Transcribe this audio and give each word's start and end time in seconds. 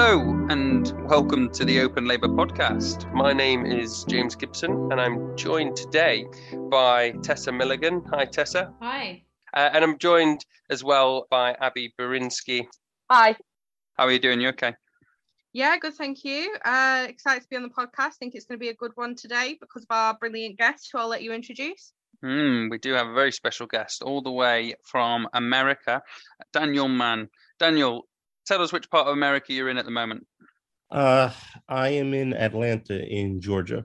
Hello, 0.00 0.46
and 0.48 0.92
welcome 1.08 1.50
to 1.50 1.64
the 1.64 1.80
Open 1.80 2.06
Labour 2.06 2.28
podcast. 2.28 3.12
My 3.12 3.32
name 3.32 3.66
is 3.66 4.04
James 4.04 4.36
Gibson, 4.36 4.92
and 4.92 5.00
I'm 5.00 5.36
joined 5.36 5.74
today 5.74 6.24
by 6.70 7.10
Tessa 7.20 7.50
Milligan. 7.50 8.04
Hi, 8.12 8.24
Tessa. 8.24 8.72
Hi. 8.80 9.24
Uh, 9.52 9.70
and 9.72 9.82
I'm 9.82 9.98
joined 9.98 10.46
as 10.70 10.84
well 10.84 11.26
by 11.32 11.56
Abby 11.60 11.92
Burinsky. 11.98 12.68
Hi. 13.10 13.34
How 13.94 14.04
are 14.04 14.12
you 14.12 14.20
doing? 14.20 14.40
You 14.40 14.50
okay? 14.50 14.76
Yeah, 15.52 15.76
good, 15.78 15.94
thank 15.94 16.22
you. 16.22 16.54
Uh, 16.64 17.06
excited 17.08 17.42
to 17.42 17.48
be 17.48 17.56
on 17.56 17.64
the 17.64 17.68
podcast. 17.68 17.90
I 17.98 18.10
think 18.20 18.36
it's 18.36 18.44
going 18.44 18.60
to 18.60 18.64
be 18.64 18.68
a 18.68 18.74
good 18.74 18.92
one 18.94 19.16
today 19.16 19.56
because 19.60 19.82
of 19.82 19.90
our 19.90 20.14
brilliant 20.14 20.58
guest, 20.58 20.90
who 20.92 20.98
I'll 20.98 21.08
let 21.08 21.22
you 21.22 21.32
introduce. 21.32 21.92
Mm, 22.24 22.70
we 22.70 22.78
do 22.78 22.92
have 22.92 23.08
a 23.08 23.14
very 23.14 23.32
special 23.32 23.66
guest 23.66 24.02
all 24.02 24.22
the 24.22 24.30
way 24.30 24.74
from 24.84 25.26
America, 25.32 26.02
Daniel 26.52 26.86
Mann. 26.86 27.28
Daniel, 27.58 28.07
tell 28.48 28.62
us 28.62 28.72
which 28.72 28.90
part 28.90 29.06
of 29.06 29.12
America 29.12 29.52
you're 29.52 29.68
in 29.68 29.78
at 29.78 29.84
the 29.84 29.90
moment. 29.90 30.26
Uh, 30.90 31.30
I 31.68 31.90
am 31.90 32.14
in 32.14 32.32
Atlanta, 32.32 33.04
in 33.06 33.40
Georgia. 33.40 33.84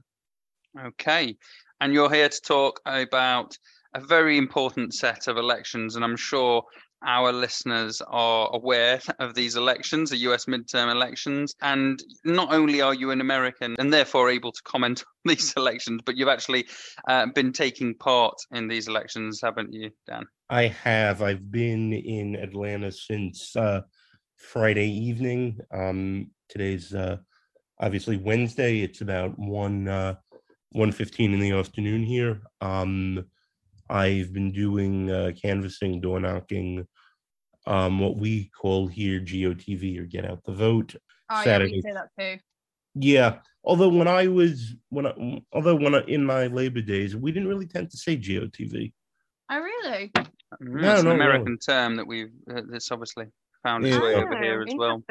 Okay. 0.80 1.36
And 1.82 1.94
you're 1.94 2.12
here 2.12 2.30
to 2.30 2.42
talk 2.42 2.80
about 2.86 3.58
a 3.94 4.00
very 4.00 4.38
important 4.38 4.94
set 4.94 5.28
of 5.28 5.38
elections. 5.38 5.96
And 5.96 6.06
I'm 6.06 6.16
sure 6.16 6.64
our 7.06 7.34
listeners 7.34 8.02
are 8.08 8.50
aware 8.54 9.02
of 9.20 9.36
these 9.36 9.58
elections, 9.58 10.10
the 10.10 10.18
US 10.18 10.46
midterm 10.46 10.90
elections. 10.90 11.54
And 11.62 12.02
not 12.24 12.54
only 12.54 12.80
are 12.82 12.94
you 12.94 13.12
an 13.12 13.20
American 13.20 13.76
and 13.78 13.92
therefore 13.92 14.30
able 14.30 14.54
to 14.54 14.62
comment 14.64 15.04
on 15.26 15.36
these 15.36 15.54
elections, 15.58 16.02
but 16.06 16.16
you've 16.16 16.30
actually 16.30 16.66
uh, 17.10 17.26
been 17.36 17.52
taking 17.52 17.96
part 17.96 18.36
in 18.52 18.70
these 18.70 18.88
elections, 18.88 19.42
haven't 19.44 19.74
you, 19.74 19.92
Dan? 20.08 20.24
I 20.50 20.68
have. 20.68 21.22
I've 21.22 21.52
been 21.52 21.92
in 21.92 22.36
Atlanta 22.36 22.94
since 22.94 23.54
uh, 23.58 23.82
Friday 24.44 24.88
evening. 24.90 25.60
Um, 25.72 26.30
today's 26.50 26.94
uh, 26.94 27.18
obviously 27.80 28.18
Wednesday. 28.18 28.82
It's 28.82 29.02
about 29.02 29.38
one 29.40 29.88
uh, 29.88 30.16
one 30.72 30.92
fifteen 30.92 31.34
in 31.34 31.40
the 31.40 31.54
afternoon 31.54 32.04
here. 32.04 32.42
Um, 32.62 33.26
I've 33.90 34.34
been 34.34 34.52
doing 34.52 35.10
uh, 35.10 35.32
canvassing, 35.42 36.02
door 36.02 36.20
knocking, 36.20 36.88
um, 37.68 38.00
what 38.00 38.18
we 38.18 38.50
call 38.50 38.88
here 38.88 39.20
GOTV 39.20 40.00
or 40.00 40.06
Get 40.06 40.26
Out 40.26 40.44
the 40.46 40.54
Vote. 40.54 40.96
Oh, 41.30 41.44
Saturday. 41.44 41.72
yeah, 41.72 41.76
we 41.78 41.82
say 41.82 41.94
that 41.94 42.10
too. 42.20 42.40
Yeah, 42.96 43.40
although 43.64 43.90
when 43.90 44.08
I 44.08 44.28
was 44.28 44.76
when 44.90 45.08
I, 45.08 45.42
although 45.52 45.76
when 45.76 45.96
I, 45.96 46.02
in 46.02 46.24
my 46.26 46.48
labor 46.48 46.82
days, 46.82 47.16
we 47.16 47.32
didn't 47.32 47.50
really 47.50 47.68
tend 47.68 47.90
to 47.92 47.98
say 47.98 48.18
GOTV. 48.18 48.94
Oh, 49.52 49.60
really? 49.60 50.12
Mm, 50.16 50.28
No, 50.62 50.92
it's 50.92 51.00
an 51.02 51.06
no, 51.08 51.16
no. 51.16 51.16
American 51.16 51.58
term 51.58 51.96
that 51.96 52.06
we've 52.08 52.32
uh, 52.54 52.62
that's 52.70 52.92
obviously 52.92 53.26
found 53.64 53.86
its 53.86 53.96
Yeah. 53.96 54.02
way 54.04 54.16
Oh, 54.16 54.22
over 54.24 54.38
here 54.42 54.62
as 54.62 54.74
well. 54.76 55.04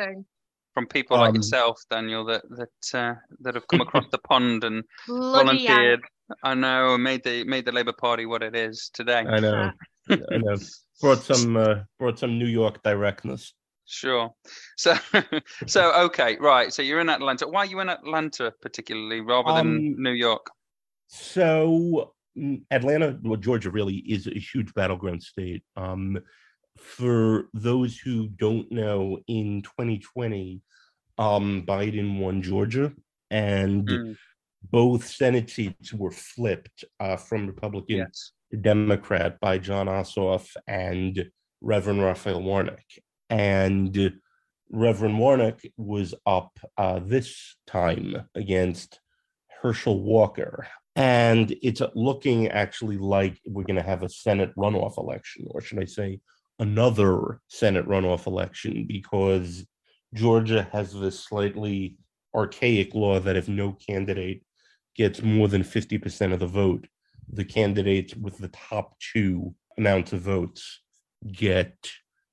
From 0.75 0.87
people 0.87 1.19
like 1.19 1.31
Um, 1.31 1.37
yourself, 1.37 1.83
Daniel, 1.91 2.25
that 2.27 2.43
that 2.51 2.99
uh, 2.99 3.15
that 3.41 3.55
have 3.55 3.67
come 3.67 3.83
across 3.83 4.07
the 4.11 4.19
pond 4.19 4.65
and 4.65 4.85
Bloody 5.07 5.67
volunteered. 5.67 6.01
I 6.43 6.55
know, 6.55 6.97
made 6.97 7.25
the 7.25 7.45
made 7.45 7.67
the 7.67 7.73
Labour 7.73 7.93
Party 7.93 8.25
what 8.25 8.43
it 8.43 8.57
is 8.57 8.91
today. 8.95 9.25
I 9.29 9.39
know, 9.41 9.71
I 10.09 10.37
know. 10.39 10.57
Brought 11.01 11.19
some 11.25 11.57
uh, 11.59 11.81
brought 11.99 12.19
some 12.19 12.39
New 12.39 12.47
York 12.47 12.83
directness. 12.83 13.53
Sure. 13.85 14.31
So, 14.77 14.95
so 15.67 15.93
okay, 16.07 16.39
right. 16.41 16.73
So 16.73 16.81
you're 16.81 17.01
in 17.01 17.11
Atlanta. 17.11 17.47
Why 17.47 17.61
are 17.61 17.67
you 17.67 17.81
in 17.81 17.91
Atlanta 17.91 18.53
particularly, 18.63 19.21
rather 19.21 19.53
than 19.53 19.77
Um, 19.77 20.03
New 20.03 20.13
York? 20.13 20.47
So 21.09 22.15
mm, 22.39 22.63
Atlanta, 22.71 23.19
well, 23.23 23.37
Georgia 23.37 23.71
really 23.71 23.97
is 23.97 24.27
a 24.27 24.39
huge 24.39 24.73
battleground 24.73 25.23
state. 25.23 25.63
Um, 25.77 26.19
for 26.79 27.49
those 27.55 27.99
who 27.99 28.29
don't 28.29 28.71
know, 28.71 29.19
in 29.27 29.63
2020, 29.63 30.61
um, 31.19 31.65
Biden 31.67 32.19
won 32.19 32.43
Georgia, 32.43 32.93
and 33.31 33.87
Mm, 33.87 34.17
both 34.71 35.07
Senate 35.07 35.51
seats 35.51 35.93
were 35.93 36.11
flipped 36.11 36.85
uh, 37.01 37.17
from 37.17 37.47
Republican 37.47 37.99
yes. 37.99 38.33
to 38.51 38.57
Democrat 38.57 39.41
by 39.41 39.59
Jon 39.59 39.87
Ossoff 39.87 40.49
and 40.67 41.31
Reverend 41.61 42.03
Raphael 42.03 42.43
Warnock. 42.43 42.85
And 43.29 44.13
Reverend 44.71 45.19
Warnock 45.19 45.61
was 45.77 46.15
up 46.27 46.59
uh, 46.77 47.01
this 47.05 47.57
time 47.67 48.29
against 48.35 49.01
Herschel 49.63 50.03
Walker. 50.03 50.67
And 50.95 51.55
it's 51.63 51.81
looking 51.95 52.49
actually 52.49 52.99
like 52.99 53.41
we're 53.47 53.65
going 53.65 53.77
to 53.77 53.83
have 53.83 54.03
a 54.03 54.09
Senate 54.09 54.55
runoff 54.57 54.99
election, 54.99 55.47
or 55.51 55.61
should 55.61 55.81
I 55.81 55.87
say, 55.87 56.21
another 56.63 57.41
Senate 57.49 57.87
runoff 57.89 58.27
election, 58.27 58.87
because 58.87 59.67
Georgia 60.15 60.69
has 60.73 60.95
this 60.95 61.19
slightly 61.19 61.99
archaic 62.35 62.95
law 62.95 63.19
that 63.19 63.37
if 63.37 63.49
no 63.49 63.73
candidate 63.73 64.45
gets 64.95 65.23
more 65.23 65.49
than 65.49 65.65
50% 65.65 66.33
of 66.33 66.39
the 66.39 66.47
vote, 66.47 66.87
the 67.31 67.45
candidates 67.45 68.15
with 68.15 68.39
the 68.39 68.49
top 68.49 68.95
two 69.01 69.55
amounts 69.77 70.13
of 70.13 70.21
votes 70.21 70.81
get 71.33 71.75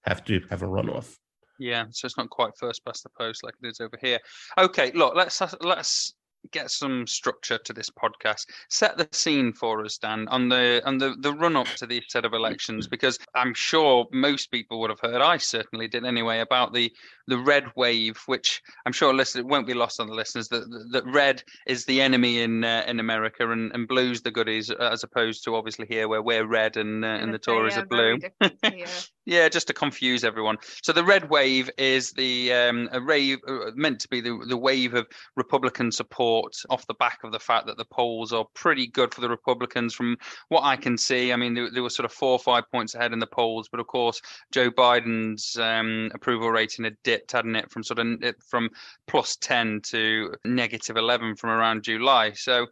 have 0.04 0.24
to 0.26 0.42
have 0.50 0.62
a 0.62 0.68
runoff. 0.68 1.16
Yeah. 1.58 1.86
So 1.90 2.06
it's 2.06 2.18
not 2.18 2.30
quite 2.30 2.52
first 2.58 2.86
past 2.86 3.04
the 3.04 3.10
post 3.18 3.44
like 3.44 3.56
it 3.62 3.68
is 3.68 3.82
over 3.82 3.98
here. 4.00 4.20
Okay. 4.58 4.92
Look, 4.92 5.16
let's 5.16 5.42
let's 5.62 6.14
get 6.52 6.72
some 6.72 7.06
structure 7.08 7.58
to 7.58 7.74
this 7.74 7.90
podcast. 7.90 8.46
Set 8.70 8.98
the 8.98 9.08
scene 9.12 9.54
for 9.54 9.84
us, 9.84 9.98
Dan, 9.98 10.28
on 10.30 10.50
the 10.50 10.82
on 10.86 10.98
the 10.98 11.16
the 11.20 11.34
run 11.34 11.56
up 11.56 11.68
to 11.78 11.86
these 11.86 12.06
set 12.08 12.26
of 12.26 12.34
elections, 12.34 12.88
because 12.88 13.20
I'm 13.36 13.54
sure 13.54 14.08
most 14.12 14.52
people 14.52 14.80
would 14.80 14.90
have 14.90 15.00
heard. 15.00 15.22
I 15.22 15.38
certainly 15.38 15.88
did 15.88 16.06
anyway 16.06 16.40
about 16.40 16.74
the 16.74 16.92
the 17.30 17.38
red 17.38 17.66
wave, 17.76 18.22
which 18.26 18.62
I'm 18.86 18.92
sure 18.92 19.14
listen, 19.14 19.40
it 19.40 19.48
won't 19.48 19.68
be 19.68 19.74
lost 19.74 20.00
on 20.00 20.08
the 20.08 20.14
listeners 20.14 20.48
that 20.50 20.64
that 20.92 21.06
red 21.06 21.44
is 21.68 21.86
the 21.86 22.02
enemy 22.02 22.42
in 22.42 22.64
uh, 22.64 22.84
in 22.88 23.00
America 23.00 23.50
and, 23.52 23.72
and 23.74 23.88
blue's 23.88 24.22
the 24.22 24.32
goodies, 24.32 24.70
uh, 24.70 24.90
as 24.92 25.04
opposed 25.04 25.44
to 25.46 25.56
obviously 25.56 25.86
here 25.88 26.08
where 26.08 26.22
we're 26.22 26.46
red 26.46 26.78
and 26.78 27.06
uh, 27.06 27.08
and 27.08 27.34
the 27.34 27.40
Tories 27.40 27.76
Yeah, 27.76 27.82
are 27.82 27.86
blue. 27.86 28.18
different 28.18 28.58
here. 28.74 28.86
Yeah, 29.26 29.48
just 29.48 29.68
to 29.68 29.74
confuse 29.74 30.24
everyone. 30.24 30.58
So 30.82 30.92
the 30.92 31.04
red 31.04 31.30
wave 31.30 31.70
is 31.78 32.12
the 32.14 32.52
um, 32.52 32.90
a 32.92 33.00
rave 33.00 33.38
uh, 33.48 33.72
meant 33.76 34.00
to 34.02 34.08
be 34.10 34.22
the 34.22 34.44
the 34.48 34.58
wave 34.58 34.96
of 34.96 35.08
Republican 35.36 35.92
support 35.92 36.54
off 36.70 36.88
the 36.88 36.96
back 36.96 37.20
of 37.24 37.32
the 37.32 37.40
fact 37.40 37.68
that 37.68 37.78
the 37.78 37.86
polls 37.86 38.34
are 38.34 38.46
pretty 38.56 38.88
good 38.88 39.14
for 39.14 39.22
the 39.22 39.30
Republicans 39.30 39.94
from 39.94 40.18
what 40.48 40.64
I 40.64 40.76
can 40.76 40.98
see. 40.98 41.32
I 41.32 41.36
mean, 41.36 41.54
they, 41.54 41.68
they 41.70 41.82
were 41.82 41.90
sort 41.92 42.06
of 42.06 42.12
four 42.12 42.32
or 42.32 42.40
five 42.40 42.64
points 42.72 42.96
ahead 42.96 43.14
in 43.14 43.20
the 43.20 43.28
polls, 43.28 43.70
but 43.72 43.80
of 43.80 43.88
course 43.88 44.20
Joe 44.52 44.72
Biden's 44.72 45.56
um, 45.58 46.10
approval 46.16 46.50
rating 46.50 46.86
had 46.86 46.96
dipped, 47.04 47.19
hadn't 47.32 47.56
it, 47.56 47.72
from 47.72 47.84
sort 47.84 48.00
of 48.00 48.08
from 48.48 48.70
plus 49.08 49.36
ten 49.38 49.82
to 49.86 50.34
negative 50.46 50.98
eleven 50.98 51.36
from 51.36 51.50
around 51.52 51.84
July. 51.84 52.34
So 52.34 52.68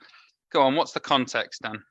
go 0.52 0.62
on, 0.62 0.76
what's 0.76 0.94
the 0.94 1.00
context, 1.00 1.62
Dan? 1.62 1.84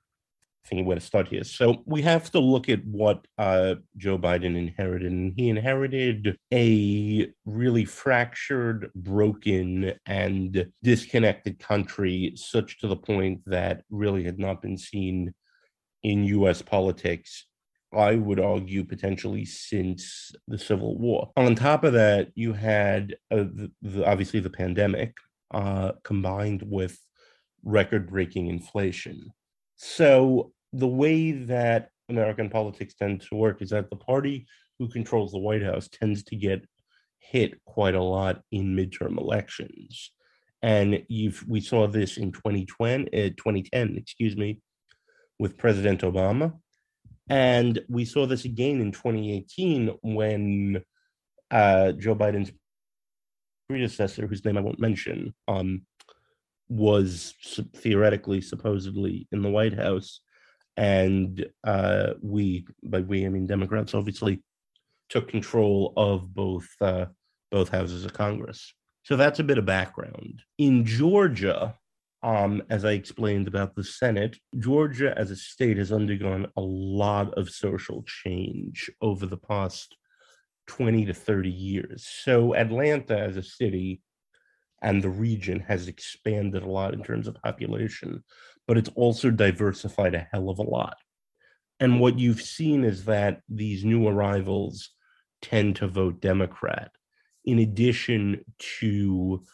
thinking 0.67 0.85
where 0.85 0.97
to 0.97 1.01
start 1.01 1.29
here. 1.29 1.45
So 1.45 1.83
we 1.87 2.03
have 2.03 2.31
to 2.33 2.41
look 2.41 2.69
at 2.69 2.85
what 2.85 3.27
uh, 3.39 3.77
Joe 3.97 4.19
Biden 4.19 4.57
inherited. 4.57 5.11
And 5.11 5.33
he 5.37 5.49
inherited 5.49 6.37
a 6.53 7.29
really 7.45 7.85
fractured, 7.85 8.91
broken, 8.95 9.93
and 10.07 10.67
disconnected 10.83 11.59
country, 11.59 12.33
such 12.35 12.81
to 12.81 12.89
the 12.89 12.97
point 12.97 13.41
that 13.47 13.83
really 13.91 14.25
had 14.25 14.39
not 14.39 14.61
been 14.61 14.77
seen 14.77 15.33
in 16.03 16.25
US 16.25 16.63
politics. 16.63 17.47
I 17.95 18.17
would 18.17 18.41
argue 18.41 18.85
potentially 18.85 19.45
since 19.45 20.33
the 20.49 20.59
Civil 20.59 20.99
War. 20.99 21.31
On 21.37 21.55
top 21.55 21.85
of 21.85 21.93
that, 21.93 22.31
you 22.35 22.53
had 22.53 23.17
uh, 23.31 23.37
the, 23.37 23.71
the, 23.83 24.07
obviously 24.07 24.41
the 24.41 24.51
pandemic 24.51 25.17
uh, 25.53 25.93
combined 26.03 26.63
with 26.67 26.99
record 27.65 28.09
breaking 28.09 28.49
inflation. 28.49 29.33
So 29.77 30.53
the 30.73 30.89
way 30.89 31.33
that 31.33 31.91
American 32.09 32.51
politics 32.51 32.95
tend 32.95 33.23
to 33.23 33.35
work 33.35 33.63
is 33.63 33.71
that 33.71 33.91
the 33.91 33.97
party 33.97 34.47
who 34.79 34.89
controls 34.89 35.33
the 35.33 35.39
White 35.39 35.63
House 35.63 35.89
tends 35.89 36.23
to 36.25 36.37
get 36.37 36.65
hit 37.19 37.63
quite 37.65 37.95
a 37.95 38.03
lot 38.03 38.43
in 38.53 38.77
midterm 38.77 39.19
elections. 39.19 40.13
And 40.63 41.03
we 41.09 41.61
saw 41.61 41.87
this 41.87 42.17
in 42.17 42.33
2020, 42.33 43.07
uh, 43.07 43.31
2010, 43.37 43.97
excuse 43.97 44.37
me, 44.37 44.61
with 45.39 45.59
President 45.59 46.01
Obama. 46.01 46.55
And 47.29 47.81
we 47.89 48.05
saw 48.05 48.27
this 48.27 48.45
again 48.45 48.81
in 48.81 48.93
2018 48.93 49.99
when 50.03 50.83
uh, 51.51 51.93
Joe 51.93 52.15
Biden's 52.15 52.53
predecessor, 53.69 54.27
whose 54.27 54.45
name 54.45 54.57
I 54.57 54.61
won't 54.61 54.79
mention, 54.79 55.35
um, 55.49 55.83
was 56.69 57.35
theoretically, 57.77 58.41
supposedly 58.41 59.27
in 59.33 59.43
the 59.43 59.51
White 59.51 59.75
House. 59.75 60.21
And 60.77 61.47
uh, 61.65 62.15
we, 62.21 62.67
by 62.83 63.01
we, 63.01 63.25
I 63.25 63.29
mean 63.29 63.47
Democrats, 63.47 63.95
obviously 63.95 64.43
took 65.09 65.29
control 65.29 65.93
of 65.97 66.33
both 66.35 66.69
uh, 66.81 67.07
both 67.51 67.71
houses 67.71 68.05
of 68.05 68.13
Congress. 68.13 68.75
So 69.05 69.17
that's 69.17 69.39
a 69.39 69.45
bit 69.45 69.59
of 69.59 69.65
background. 69.65 70.43
In 70.59 70.85
Georgia, 70.85 71.77
um, 72.23 72.63
as 72.71 72.85
I 72.85 72.93
explained 72.93 73.49
about 73.49 73.75
the 73.75 73.85
Senate, 73.85 74.37
Georgia 74.59 75.15
as 75.17 75.31
a 75.31 75.37
state 75.37 75.77
has 75.77 75.93
undergone 75.93 76.47
a 76.57 76.61
lot 76.61 77.35
of 77.35 77.51
social 77.51 78.03
change 78.05 78.91
over 79.01 79.27
the 79.27 79.37
past 79.37 79.97
20 80.67 81.07
to 81.07 81.15
30 81.15 81.51
years. 81.51 82.09
So 82.09 82.55
Atlanta 82.55 83.19
as 83.19 83.37
a 83.37 83.43
city 83.43 84.03
and 84.83 85.03
the 85.03 85.11
region 85.11 85.61
has 85.61 85.89
expanded 85.89 86.63
a 86.63 86.71
lot 86.71 86.95
in 86.95 87.03
terms 87.03 87.29
of 87.29 87.41
population, 87.43 88.23
but 88.67 88.77
it's 88.77 88.91
also 88.95 89.31
diversified 89.31 90.15
a 90.15 90.27
hell 90.33 90.51
of 90.51 90.59
a 90.59 90.63
lot. 90.63 90.97
And 91.81 92.01
what 92.01 92.19
you've 92.19 92.43
seen 92.43 92.85
is 92.85 93.05
that 93.05 93.41
these 93.49 93.85
new 93.85 94.09
arrivals 94.09 94.91
tend 95.43 95.77
to 95.77 95.89
vote 95.89 96.21
Democrat, 96.21 96.91
in 97.45 97.59
addition 97.59 98.45
to 98.81 99.45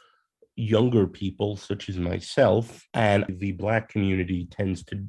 younger 0.56 1.06
people, 1.06 1.56
such 1.56 1.88
as 1.88 1.98
myself, 1.98 2.86
and 2.94 3.24
the 3.28 3.52
Black 3.52 3.88
community 3.88 4.46
tends 4.50 4.84
to 4.84 5.04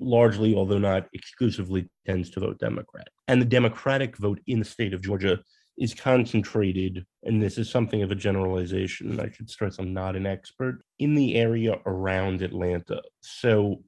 largely, 0.00 0.54
although 0.54 0.78
not 0.78 1.06
exclusively, 1.12 1.88
tends 2.06 2.30
to 2.30 2.40
vote 2.40 2.58
Democrat. 2.58 3.08
And 3.28 3.40
the 3.40 3.46
Democratic 3.46 4.16
vote 4.16 4.40
in 4.46 4.58
the 4.58 4.64
state 4.64 4.92
of 4.92 5.02
Georgia 5.02 5.38
is 5.78 5.94
concentrated, 5.94 7.06
and 7.22 7.40
this 7.40 7.56
is 7.56 7.70
something 7.70 8.02
of 8.02 8.10
a 8.10 8.16
generalization, 8.16 9.20
I 9.20 9.30
should 9.30 9.48
stress 9.48 9.78
I'm 9.78 9.94
not 9.94 10.16
an 10.16 10.26
expert, 10.26 10.82
in 10.98 11.14
the 11.14 11.36
area 11.36 11.76
around 11.86 12.42
Atlanta. 12.42 13.00
So 13.20 13.82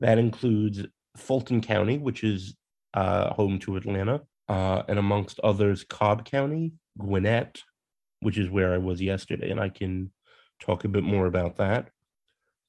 that 0.00 0.18
includes 0.18 0.86
Fulton 1.16 1.60
County, 1.60 1.98
which 1.98 2.22
is 2.22 2.54
uh, 2.94 3.34
home 3.34 3.58
to 3.60 3.76
Atlanta, 3.76 4.22
uh, 4.48 4.82
and 4.88 4.98
amongst 4.98 5.40
others, 5.40 5.84
Cobb 5.84 6.24
County, 6.24 6.72
Gwinnett, 6.98 7.60
which 8.20 8.38
is 8.38 8.48
where 8.48 8.72
I 8.72 8.78
was 8.78 9.02
yesterday, 9.02 9.50
and 9.50 9.60
I 9.60 9.68
can 9.68 10.12
talk 10.60 10.84
a 10.84 10.88
bit 10.88 11.04
more 11.04 11.26
about 11.26 11.56
that. 11.56 11.90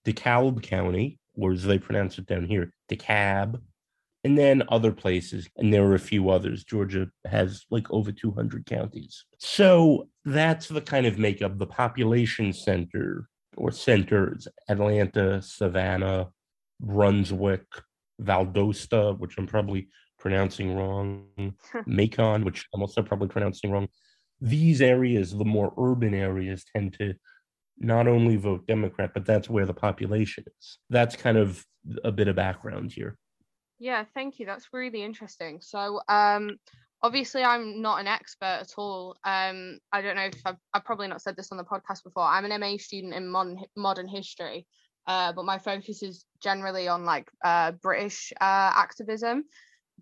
DeKalb 0.06 0.64
County, 0.64 1.20
or 1.36 1.52
as 1.52 1.64
they 1.64 1.78
pronounce 1.78 2.18
it 2.18 2.26
down 2.26 2.46
here, 2.46 2.72
DeKalb, 2.90 3.60
and 4.24 4.38
then 4.38 4.64
other 4.70 4.92
places. 4.92 5.48
And 5.58 5.74
there 5.74 5.86
are 5.86 5.96
a 5.96 6.00
few 6.00 6.30
others. 6.30 6.64
Georgia 6.64 7.10
has 7.26 7.66
like 7.70 7.90
over 7.92 8.12
200 8.12 8.66
counties. 8.66 9.26
So 9.38 10.10
that's 10.26 10.68
the 10.68 10.82
kind 10.82 11.06
of 11.06 11.18
makeup. 11.18 11.58
The 11.58 11.68
population 11.68 12.54
center 12.54 13.28
or 13.56 13.72
centers 13.72 14.48
Atlanta, 14.70 15.42
Savannah, 15.42 16.30
Brunswick, 16.80 17.66
Valdosta, 18.22 19.18
which 19.18 19.38
I'm 19.38 19.48
probably 19.48 19.88
pronouncing 20.20 20.76
wrong, 20.76 21.26
Macon, 21.86 22.44
which 22.44 22.68
I'm 22.74 22.82
also 22.82 23.02
probably 23.02 23.28
pronouncing 23.28 23.72
wrong. 23.72 23.88
These 24.40 24.82
areas, 24.82 25.32
the 25.32 25.46
more 25.46 25.74
urban 25.78 26.14
areas, 26.14 26.64
tend 26.76 26.94
to 27.00 27.16
not 27.80 28.08
only 28.08 28.36
vote 28.36 28.66
Democrat, 28.68 29.12
but 29.14 29.26
that's 29.26 29.50
where 29.50 29.66
the 29.66 29.74
population 29.74 30.44
is. 30.60 30.80
That's 30.90 31.16
kind 31.16 31.38
of 31.38 31.64
a 32.04 32.12
bit 32.12 32.28
of 32.28 32.36
background 32.36 32.92
here. 32.92 33.18
Yeah, 33.80 34.06
thank 34.14 34.40
you. 34.40 34.46
That's 34.46 34.74
really 34.74 35.04
interesting. 35.04 35.60
So, 35.62 36.02
um, 36.10 36.58
obviously, 37.04 37.44
I'm 37.44 37.82
not 37.82 38.00
an 38.00 38.08
expert 38.08 38.60
at 38.62 38.74
all. 38.78 39.16
Um, 39.24 39.80
I 39.92 40.02
don't 40.02 40.16
know 40.16 40.24
if 40.24 40.42
I've, 40.46 40.58
I've 40.74 40.86
probably 40.86 41.08
not 41.08 41.22
said 41.22 41.36
this 41.36 41.52
on 41.52 41.58
the 41.58 41.64
podcast 41.64 42.04
before. 42.04 42.24
I'm 42.24 42.46
an 42.46 42.60
MA 42.60 42.78
student 42.78 43.14
in 43.14 43.28
modern 43.28 43.60
modern 43.76 44.08
history, 44.08 44.66
uh, 45.06 45.32
but 45.34 45.46
my 45.46 45.60
focus 45.60 46.02
is 46.02 46.26
generally 46.42 46.88
on 46.88 47.06
like 47.06 47.30
uh, 47.44 47.74
British 47.74 48.34
uh, 48.42 48.72
activism. 48.76 49.44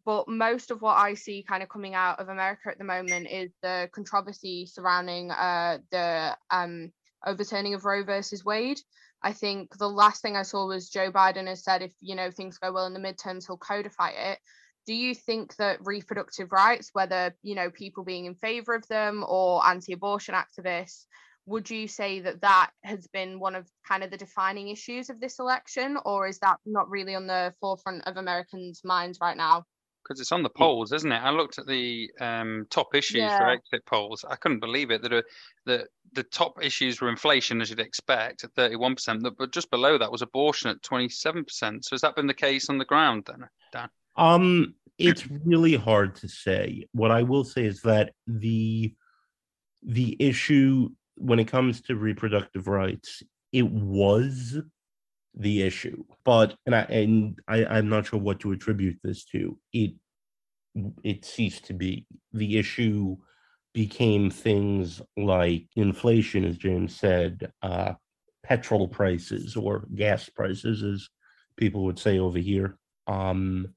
But 0.06 0.28
most 0.28 0.72
of 0.72 0.82
what 0.82 0.98
I 0.98 1.14
see 1.14 1.44
kind 1.48 1.64
of 1.64 1.70
coming 1.70 1.96
out 1.96 2.20
of 2.20 2.30
America 2.30 2.70
at 2.70 2.78
the 2.78 2.84
moment 2.84 3.28
is 3.30 3.52
the 3.62 3.90
controversy 3.94 4.66
surrounding 4.66 5.32
uh, 5.32 5.80
the 5.90 6.38
um, 6.52 6.92
overturning 7.26 7.74
of 7.74 7.86
Roe 7.86 8.04
versus 8.04 8.44
Wade. 8.46 8.80
I 9.22 9.34
think 9.34 9.78
the 9.78 9.90
last 9.90 10.22
thing 10.22 10.36
I 10.36 10.44
saw 10.44 10.68
was 10.68 10.90
Joe 10.90 11.12
Biden 11.12 11.48
has 11.48 11.64
said 11.64 11.82
if 11.82 11.94
you 12.00 12.16
know 12.16 12.32
things 12.32 12.58
go 12.58 12.72
well 12.72 12.86
in 12.86 12.94
the 12.94 13.00
midterms, 13.00 13.46
he'll 13.48 13.58
codify 13.58 14.10
it. 14.10 14.40
Do 14.86 14.94
you 14.94 15.16
think 15.16 15.56
that 15.56 15.80
reproductive 15.84 16.52
rights, 16.52 16.92
whether 16.94 17.36
you 17.42 17.56
know 17.56 17.70
people 17.70 18.04
being 18.04 18.26
in 18.26 18.36
favor 18.36 18.76
of 18.76 18.88
them 18.88 19.26
or 19.28 19.66
anti-abortion 19.66 20.36
activists, 20.36 21.06
would 21.48 21.70
you 21.70 21.88
say 21.88 22.20
that 22.20 22.42
that 22.42 22.72
has 22.84 23.08
been 23.08 23.40
one 23.40 23.56
of 23.56 23.68
kind 23.88 24.04
of 24.04 24.12
the 24.12 24.18
defining 24.18 24.70
issues 24.70 25.10
of 25.10 25.20
this 25.20 25.40
election, 25.40 25.98
or 26.06 26.28
is 26.28 26.40
that 26.40 26.58
not 26.66 26.90
really 26.90 27.16
on 27.16 27.28
the 27.28 27.54
forefront 27.60 28.08
of 28.08 28.18
Americans' 28.18 28.82
minds 28.84 29.20
right 29.22 29.38
now? 29.38 29.66
because 30.06 30.20
it's 30.22 30.32
on 30.32 30.44
the 30.44 30.50
polls, 30.50 30.92
isn't 30.92 31.12
it? 31.12 31.22
I 31.22 31.32
looked 31.32 31.58
at 31.58 31.66
the 31.66 32.12
um, 32.22 32.68
top 32.70 32.94
issues 32.94 33.18
yeah. 33.18 33.40
for 33.40 33.50
exit 33.50 33.86
polls. 33.86 34.24
I 34.30 34.36
couldn't 34.36 34.60
believe 34.60 34.92
it 34.92 35.02
that 35.02 35.14
uh, 35.14 35.22
the 36.16 36.24
top 36.24 36.64
issues 36.64 37.00
were 37.00 37.10
inflation, 37.10 37.62
as 37.62 37.70
you'd 37.70 37.80
expect, 37.80 38.44
at 38.44 38.54
thirty 38.54 38.76
one 38.76 38.96
percent. 38.96 39.26
But 39.38 39.52
just 39.52 39.70
below 39.70 39.98
that 39.98 40.12
was 40.12 40.22
abortion 40.22 40.70
at 40.70 40.82
twenty 40.82 41.10
seven 41.10 41.44
percent. 41.46 41.86
So 41.86 41.94
has 41.94 42.02
that 42.02 42.16
been 42.16 42.28
the 42.28 42.34
case 42.34 42.70
on 42.70 42.78
the 42.78 42.86
ground 42.86 43.26
then, 43.28 43.48
Dan? 43.72 43.90
Um, 44.16 44.76
it's 44.98 45.28
really 45.30 45.76
hard 45.76 46.16
to 46.16 46.28
say. 46.28 46.88
What 46.94 47.12
I 47.12 47.24
will 47.24 47.44
say 47.44 47.66
is 47.66 47.82
that 47.82 48.14
the 48.26 48.94
the 49.84 50.16
issue 50.20 50.90
when 51.16 51.40
it 51.40 51.48
comes 51.48 51.82
to 51.82 51.96
reproductive 51.96 52.68
rights, 52.68 53.24
it 53.52 53.70
was 53.70 54.58
the 55.36 55.62
issue. 55.64 56.04
But 56.24 56.56
and 56.66 56.76
I 56.76 56.82
and 56.82 57.40
I, 57.48 57.66
I'm 57.66 57.90
not 57.90 58.08
sure 58.08 58.20
what 58.20 58.40
to 58.42 58.54
attribute 58.54 59.00
this 59.04 59.26
to. 59.26 59.58
It 59.74 59.94
it 61.04 61.26
ceased 61.26 61.66
to 61.66 61.74
be. 61.74 62.06
The 62.34 62.58
issue 62.58 63.18
became 63.76 64.30
things 64.32 65.02
like 65.18 65.66
inflation, 65.76 66.46
as 66.46 66.58
James 66.58 66.96
said, 66.96 67.52
uh, 67.62 67.92
petrol 68.42 68.88
prices 68.88 69.58
or 69.58 69.86
gas 69.94 70.30
prices, 70.30 70.82
as 70.82 71.10
people 71.58 71.84
would 71.84 72.00
say 72.00 72.18
over 72.18 72.40
here, 72.40 72.78
um, 73.08 73.68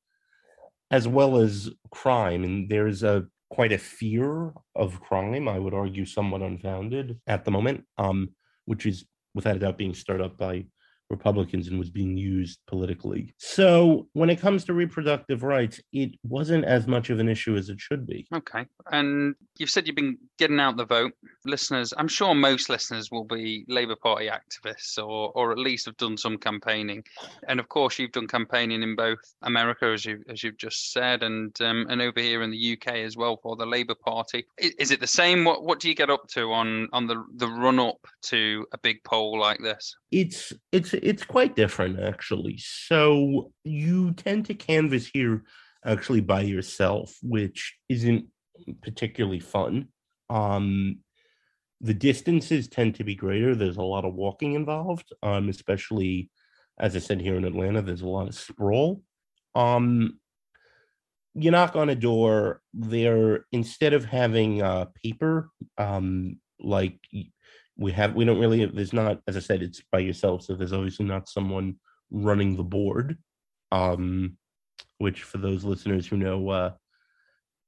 as 0.92 1.08
well 1.08 1.36
as 1.36 1.70
crime. 1.90 2.44
And 2.44 2.70
there's 2.70 3.02
a 3.02 3.26
quite 3.50 3.72
a 3.72 3.78
fear 3.78 4.52
of 4.76 5.00
crime, 5.00 5.48
I 5.48 5.58
would 5.58 5.74
argue 5.74 6.04
somewhat 6.06 6.42
unfounded 6.42 7.18
at 7.26 7.44
the 7.44 7.50
moment, 7.50 7.84
um, 7.96 8.28
which 8.66 8.86
is 8.86 9.04
without 9.34 9.56
a 9.56 9.58
doubt 9.58 9.78
being 9.78 9.94
stirred 9.94 10.20
up 10.20 10.38
by 10.38 10.66
Republicans 11.10 11.69
and 11.69 11.78
was 11.78 11.90
being 11.90 12.16
used 12.16 12.58
politically. 12.66 13.34
So 13.38 14.08
when 14.12 14.31
it 14.31 14.40
comes 14.40 14.64
to 14.64 14.75
reproductive 14.75 15.43
rights, 15.43 15.81
it 15.93 16.12
wasn't 16.22 16.64
as 16.64 16.87
much 16.87 17.10
of 17.10 17.19
an 17.19 17.28
issue 17.28 17.56
as 17.56 17.69
it 17.69 17.81
should 17.81 18.06
be. 18.06 18.26
Okay. 18.34 18.66
And 18.90 19.34
you've 19.56 19.70
said 19.70 19.87
you've 19.87 19.96
been 19.96 20.19
getting 20.38 20.60
out 20.60 20.76
the 20.76 20.84
vote. 20.84 21.12
Listeners, 21.44 21.94
I'm 21.96 22.08
sure 22.08 22.34
most 22.34 22.69
listeners 22.69 23.10
will 23.10 23.25
be 23.25 23.64
Labour 23.69 23.96
Party 23.96 24.28
activists 24.28 24.99
or 24.99 25.32
or 25.34 25.52
at 25.52 25.58
least 25.58 25.87
have 25.87 25.96
done 25.96 26.16
some 26.16 26.37
campaigning. 26.37 27.02
And 27.49 27.58
of 27.61 27.69
course 27.69 27.99
you've 27.99 28.12
done 28.12 28.26
campaigning 28.26 28.82
in 28.82 28.94
both 28.94 29.19
America 29.43 29.87
as 29.87 30.04
you 30.04 30.23
as 30.28 30.42
you've 30.42 30.59
just 30.59 30.92
said 30.92 31.23
and 31.23 31.59
um, 31.62 31.87
and 31.88 32.02
over 32.02 32.21
here 32.21 32.42
in 32.42 32.50
the 32.50 32.73
UK 32.73 32.97
as 32.97 33.16
well 33.16 33.38
for 33.42 33.56
the 33.56 33.66
Labour 33.66 33.94
Party. 33.94 34.47
Is, 34.59 34.73
is 34.78 34.90
it 34.90 35.00
the 35.00 35.06
same? 35.06 35.44
What 35.44 35.64
what 35.64 35.80
do 35.80 35.88
you 35.88 35.94
get 35.94 36.11
up 36.11 36.28
to 36.28 36.52
on 36.52 36.88
on 36.92 37.06
the 37.06 37.25
the 37.37 37.49
run 37.49 37.78
up 37.78 38.06
to 38.23 38.66
a 38.73 38.78
big 38.78 39.02
poll 39.04 39.38
like 39.38 39.61
this? 39.61 39.97
It's 40.11 40.52
it's 40.73 40.94
it's 41.02 41.25
quite 41.25 41.57
different 41.57 42.00
actually. 42.00 42.59
So 42.59 43.52
you 43.64 44.12
tend 44.12 44.47
to 44.47 44.55
canvas 44.55 45.07
here 45.07 45.45
actually 45.85 46.21
by 46.21 46.43
yourself, 46.43 47.17
which 47.23 47.76
isn't 47.88 48.26
particularly 48.83 49.40
fun. 49.40 49.88
Um, 50.31 50.99
the 51.81 51.95
distances 51.95 52.69
tend 52.69 52.97
to 52.97 53.05
be 53.05 53.14
greater. 53.14 53.55
There's 53.55 53.76
a 53.76 53.83
lot 53.83 54.05
of 54.05 54.14
walking 54.14 54.55
involved, 54.55 55.12
um, 55.23 55.49
especially 55.49 56.31
as 56.78 56.97
I 56.97 56.99
said 56.99 57.21
here 57.21 57.37
in 57.37 57.45
Atlanta. 57.45 57.83
There's 57.83 58.02
a 58.02 58.09
lot 58.09 58.28
of 58.28 58.35
sprawl. 58.35 59.02
Um, 59.55 60.19
you 61.35 61.50
knock 61.50 61.76
on 61.76 61.88
a 61.88 61.95
door. 61.95 62.62
There 62.75 63.47
instead 63.52 63.93
of 63.93 64.05
having 64.05 64.62
uh, 64.62 64.87
paper, 65.02 65.50
um, 65.76 66.38
like 66.61 66.99
we 67.78 67.92
have 67.92 68.14
we 68.14 68.25
don't 68.25 68.40
really 68.40 68.66
there's 68.66 68.92
not 68.92 69.20
as 69.26 69.37
i 69.37 69.40
said 69.40 69.62
it's 69.62 69.82
by 69.92 70.00
yourself 70.00 70.42
so 70.42 70.54
there's 70.54 70.73
obviously 70.73 71.06
not 71.06 71.28
someone 71.28 71.76
running 72.11 72.56
the 72.56 72.62
board 72.62 73.16
um 73.73 74.37
which 74.99 75.23
for 75.23 75.38
those 75.38 75.64
listeners 75.64 76.06
who 76.06 76.16
know 76.16 76.49
uh 76.50 76.73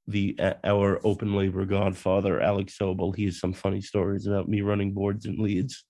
the 0.07 0.35
uh, 0.39 0.53
our 0.63 0.99
open 1.05 1.35
labor 1.35 1.65
godfather 1.65 2.41
alex 2.41 2.77
sobel 2.77 3.15
he 3.15 3.25
has 3.25 3.39
some 3.39 3.53
funny 3.53 3.81
stories 3.81 4.27
about 4.27 4.49
me 4.49 4.61
running 4.61 4.93
boards 4.93 5.25
in 5.25 5.37
Leeds. 5.37 5.85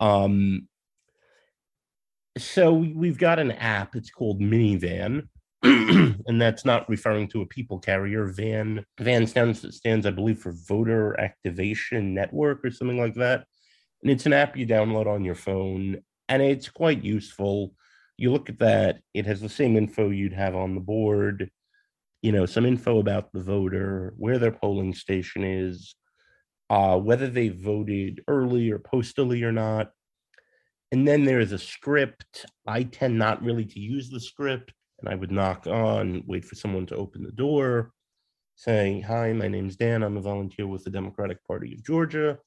Um 0.00 0.68
so 2.38 2.72
we've 2.74 3.18
got 3.18 3.38
an 3.38 3.52
app 3.52 3.94
it's 3.94 4.10
called 4.10 4.40
minivan 4.40 5.28
and 6.26 6.40
that's 6.40 6.64
not 6.64 6.88
referring 6.88 7.26
to 7.28 7.42
a 7.42 7.46
people 7.46 7.78
carrier. 7.78 8.26
Van 8.26 8.84
Van 9.00 9.26
stands 9.26 9.76
stands, 9.76 10.06
I 10.06 10.10
believe, 10.10 10.38
for 10.38 10.52
Voter 10.52 11.18
Activation 11.18 12.14
Network 12.14 12.64
or 12.64 12.70
something 12.70 12.98
like 12.98 13.14
that. 13.14 13.46
And 14.02 14.10
it's 14.10 14.26
an 14.26 14.32
app 14.32 14.56
you 14.56 14.66
download 14.66 15.06
on 15.06 15.24
your 15.24 15.34
phone, 15.34 16.02
and 16.28 16.42
it's 16.42 16.68
quite 16.68 17.02
useful. 17.02 17.74
You 18.16 18.30
look 18.30 18.48
at 18.48 18.60
that; 18.60 19.00
it 19.12 19.26
has 19.26 19.40
the 19.40 19.48
same 19.48 19.76
info 19.76 20.10
you'd 20.10 20.34
have 20.34 20.54
on 20.54 20.74
the 20.74 20.80
board. 20.80 21.50
You 22.22 22.32
know, 22.32 22.46
some 22.46 22.66
info 22.66 22.98
about 22.98 23.32
the 23.32 23.42
voter, 23.42 24.14
where 24.16 24.38
their 24.38 24.52
polling 24.52 24.94
station 24.94 25.42
is, 25.42 25.96
uh, 26.70 26.96
whether 26.96 27.28
they 27.28 27.48
voted 27.48 28.22
early 28.28 28.70
or 28.70 28.78
postally 28.78 29.42
or 29.42 29.52
not. 29.52 29.90
And 30.92 31.08
then 31.08 31.24
there 31.24 31.40
is 31.40 31.50
a 31.50 31.58
script. 31.58 32.46
I 32.66 32.84
tend 32.84 33.18
not 33.18 33.42
really 33.42 33.64
to 33.64 33.80
use 33.80 34.08
the 34.08 34.20
script 34.20 34.72
and 34.98 35.08
I 35.08 35.14
would 35.14 35.30
knock 35.30 35.66
on, 35.66 36.22
wait 36.26 36.44
for 36.44 36.54
someone 36.54 36.86
to 36.86 36.96
open 36.96 37.22
the 37.22 37.32
door. 37.32 37.92
saying, 38.54 39.02
Hi, 39.02 39.32
my 39.32 39.48
name's 39.48 39.76
Dan. 39.76 40.02
I'm 40.02 40.16
a 40.16 40.20
volunteer 40.20 40.66
with 40.66 40.84
the 40.84 40.90
Democratic 40.90 41.44
Party 41.44 41.74
of 41.74 41.84
Georgia. 41.84 42.38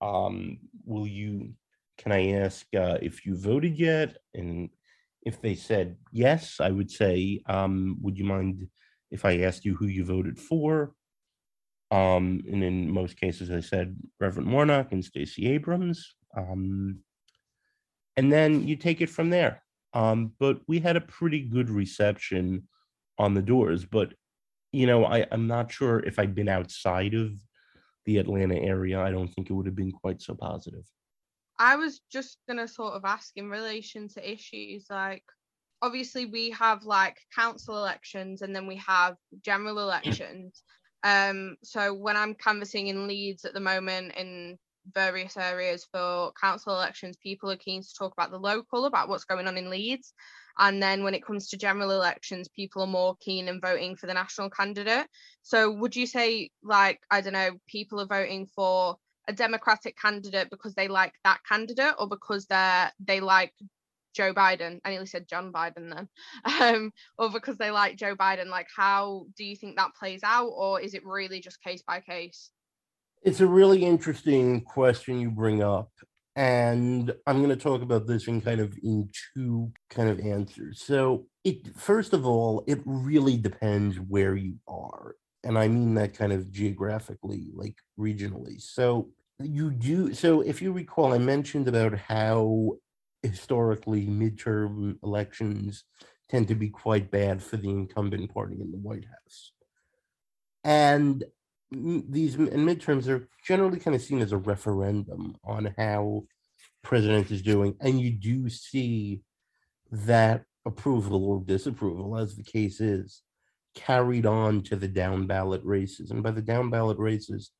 Um, 0.00 0.58
will 0.84 1.06
you, 1.06 1.54
can 1.96 2.12
I 2.12 2.32
ask 2.32 2.66
uh, 2.74 2.98
if 3.00 3.24
you 3.24 3.36
voted 3.36 3.78
yet? 3.78 4.18
And 4.34 4.68
if 5.22 5.40
they 5.40 5.54
said 5.54 5.96
yes, 6.12 6.60
I 6.60 6.70
would 6.70 6.90
say, 6.90 7.42
um, 7.46 7.96
Would 8.02 8.18
you 8.18 8.24
mind 8.24 8.68
if 9.10 9.24
I 9.24 9.40
asked 9.40 9.64
you 9.64 9.74
who 9.74 9.86
you 9.86 10.04
voted 10.04 10.38
for? 10.38 10.92
Um, 11.90 12.42
and 12.50 12.62
in 12.62 12.92
most 12.92 13.18
cases, 13.18 13.50
I 13.50 13.60
said 13.60 13.96
Reverend 14.20 14.52
Warnock 14.52 14.92
and 14.92 15.04
Stacey 15.04 15.48
Abrams. 15.48 16.14
Um, 16.36 16.98
and 18.16 18.30
then 18.30 18.68
you 18.68 18.76
take 18.76 19.00
it 19.00 19.08
from 19.08 19.30
there. 19.30 19.62
Um, 19.94 20.32
but 20.38 20.60
we 20.66 20.80
had 20.80 20.96
a 20.96 21.00
pretty 21.00 21.40
good 21.40 21.70
reception 21.70 22.68
on 23.18 23.34
the 23.34 23.42
doors. 23.42 23.84
But 23.84 24.14
you 24.72 24.86
know, 24.86 25.04
I, 25.04 25.26
I'm 25.32 25.46
not 25.46 25.72
sure 25.72 26.00
if 26.00 26.18
I'd 26.18 26.34
been 26.34 26.48
outside 26.48 27.14
of 27.14 27.32
the 28.04 28.18
Atlanta 28.18 28.56
area, 28.56 29.00
I 29.00 29.10
don't 29.10 29.28
think 29.28 29.50
it 29.50 29.54
would 29.54 29.66
have 29.66 29.76
been 29.76 29.92
quite 29.92 30.20
so 30.20 30.34
positive. 30.34 30.84
I 31.58 31.76
was 31.76 32.00
just 32.12 32.38
gonna 32.46 32.68
sort 32.68 32.94
of 32.94 33.04
ask 33.04 33.32
in 33.36 33.50
relation 33.50 34.08
to 34.08 34.30
issues 34.30 34.86
like 34.90 35.24
obviously 35.82 36.26
we 36.26 36.50
have 36.50 36.84
like 36.84 37.18
council 37.34 37.76
elections 37.76 38.42
and 38.42 38.54
then 38.54 38.66
we 38.66 38.76
have 38.76 39.16
general 39.42 39.78
elections. 39.78 40.62
Um, 41.04 41.56
so 41.62 41.94
when 41.94 42.16
I'm 42.16 42.34
canvassing 42.34 42.88
in 42.88 43.06
Leeds 43.06 43.44
at 43.44 43.54
the 43.54 43.60
moment 43.60 44.16
in 44.16 44.58
various 44.94 45.36
areas 45.36 45.86
for 45.92 46.32
council 46.40 46.74
elections, 46.74 47.16
people 47.16 47.50
are 47.50 47.56
keen 47.56 47.82
to 47.82 47.94
talk 47.98 48.12
about 48.12 48.30
the 48.30 48.38
local, 48.38 48.84
about 48.84 49.08
what's 49.08 49.24
going 49.24 49.46
on 49.46 49.56
in 49.56 49.70
Leeds. 49.70 50.12
And 50.58 50.82
then 50.82 51.04
when 51.04 51.14
it 51.14 51.24
comes 51.24 51.48
to 51.48 51.56
general 51.56 51.92
elections, 51.92 52.48
people 52.48 52.82
are 52.82 52.88
more 52.88 53.16
keen 53.20 53.48
in 53.48 53.60
voting 53.60 53.94
for 53.96 54.06
the 54.06 54.14
national 54.14 54.50
candidate. 54.50 55.06
So 55.42 55.70
would 55.70 55.94
you 55.94 56.06
say, 56.06 56.50
like, 56.62 57.00
I 57.10 57.20
don't 57.20 57.32
know, 57.32 57.52
people 57.68 58.00
are 58.00 58.06
voting 58.06 58.48
for 58.54 58.96
a 59.28 59.32
Democratic 59.32 59.96
candidate 59.96 60.50
because 60.50 60.74
they 60.74 60.88
like 60.88 61.12
that 61.22 61.40
candidate 61.48 61.94
or 61.98 62.08
because 62.08 62.46
they're 62.46 62.90
they 62.98 63.20
like 63.20 63.52
Joe 64.14 64.34
Biden. 64.34 64.80
I 64.84 64.90
nearly 64.90 65.06
said 65.06 65.28
John 65.28 65.52
Biden 65.52 65.94
then. 65.94 66.08
Um, 66.60 66.92
or 67.18 67.30
because 67.30 67.56
they 67.56 67.70
like 67.70 67.96
Joe 67.96 68.16
Biden. 68.16 68.46
Like, 68.46 68.66
how 68.74 69.26
do 69.36 69.44
you 69.44 69.54
think 69.54 69.76
that 69.76 69.94
plays 69.94 70.22
out, 70.24 70.48
or 70.48 70.80
is 70.80 70.94
it 70.94 71.06
really 71.06 71.40
just 71.40 71.62
case 71.62 71.82
by 71.86 72.00
case? 72.00 72.50
It's 73.22 73.40
a 73.40 73.46
really 73.46 73.84
interesting 73.84 74.62
question 74.62 75.20
you 75.20 75.30
bring 75.30 75.62
up. 75.62 75.90
And 76.36 77.12
I'm 77.26 77.38
going 77.38 77.48
to 77.48 77.56
talk 77.56 77.82
about 77.82 78.06
this 78.06 78.28
in 78.28 78.40
kind 78.40 78.60
of 78.60 78.78
in 78.82 79.10
two 79.34 79.72
kind 79.90 80.08
of 80.08 80.20
answers. 80.20 80.80
So 80.82 81.26
it 81.42 81.76
first 81.76 82.12
of 82.12 82.24
all, 82.24 82.62
it 82.68 82.78
really 82.84 83.36
depends 83.36 83.96
where 83.96 84.36
you 84.36 84.54
are. 84.68 85.16
And 85.42 85.58
I 85.58 85.66
mean 85.66 85.94
that 85.94 86.14
kind 86.14 86.32
of 86.32 86.52
geographically, 86.52 87.50
like 87.54 87.74
regionally. 87.98 88.60
So 88.60 89.10
you 89.40 89.70
do 89.72 90.14
so 90.14 90.40
if 90.42 90.62
you 90.62 90.70
recall, 90.70 91.12
I 91.12 91.18
mentioned 91.18 91.66
about 91.66 91.98
how 91.98 92.74
historically 93.22 94.06
midterm 94.06 94.96
elections 95.02 95.84
tend 96.28 96.46
to 96.48 96.54
be 96.54 96.68
quite 96.68 97.10
bad 97.10 97.42
for 97.42 97.56
the 97.56 97.70
incumbent 97.70 98.32
party 98.32 98.60
in 98.60 98.70
the 98.70 98.78
White 98.78 99.06
House. 99.06 99.52
And 100.62 101.24
these 101.70 102.34
and 102.36 102.66
midterms 102.66 103.08
are 103.08 103.28
generally 103.44 103.78
kind 103.78 103.94
of 103.94 104.02
seen 104.02 104.20
as 104.20 104.32
a 104.32 104.38
referendum 104.38 105.36
on 105.44 105.74
how 105.76 106.24
president 106.82 107.30
is 107.30 107.42
doing 107.42 107.76
and 107.80 108.00
you 108.00 108.10
do 108.10 108.48
see 108.48 109.20
that 109.90 110.44
approval 110.64 111.24
or 111.26 111.40
disapproval 111.40 112.16
as 112.16 112.36
the 112.36 112.42
case 112.42 112.80
is 112.80 113.22
carried 113.74 114.26
on 114.26 114.62
to 114.62 114.76
the 114.76 114.88
down 114.88 115.26
ballot 115.26 115.60
races 115.64 116.10
and 116.10 116.22
by 116.22 116.30
the 116.30 116.42
down 116.42 116.70
ballot 116.70 116.98
races 116.98 117.50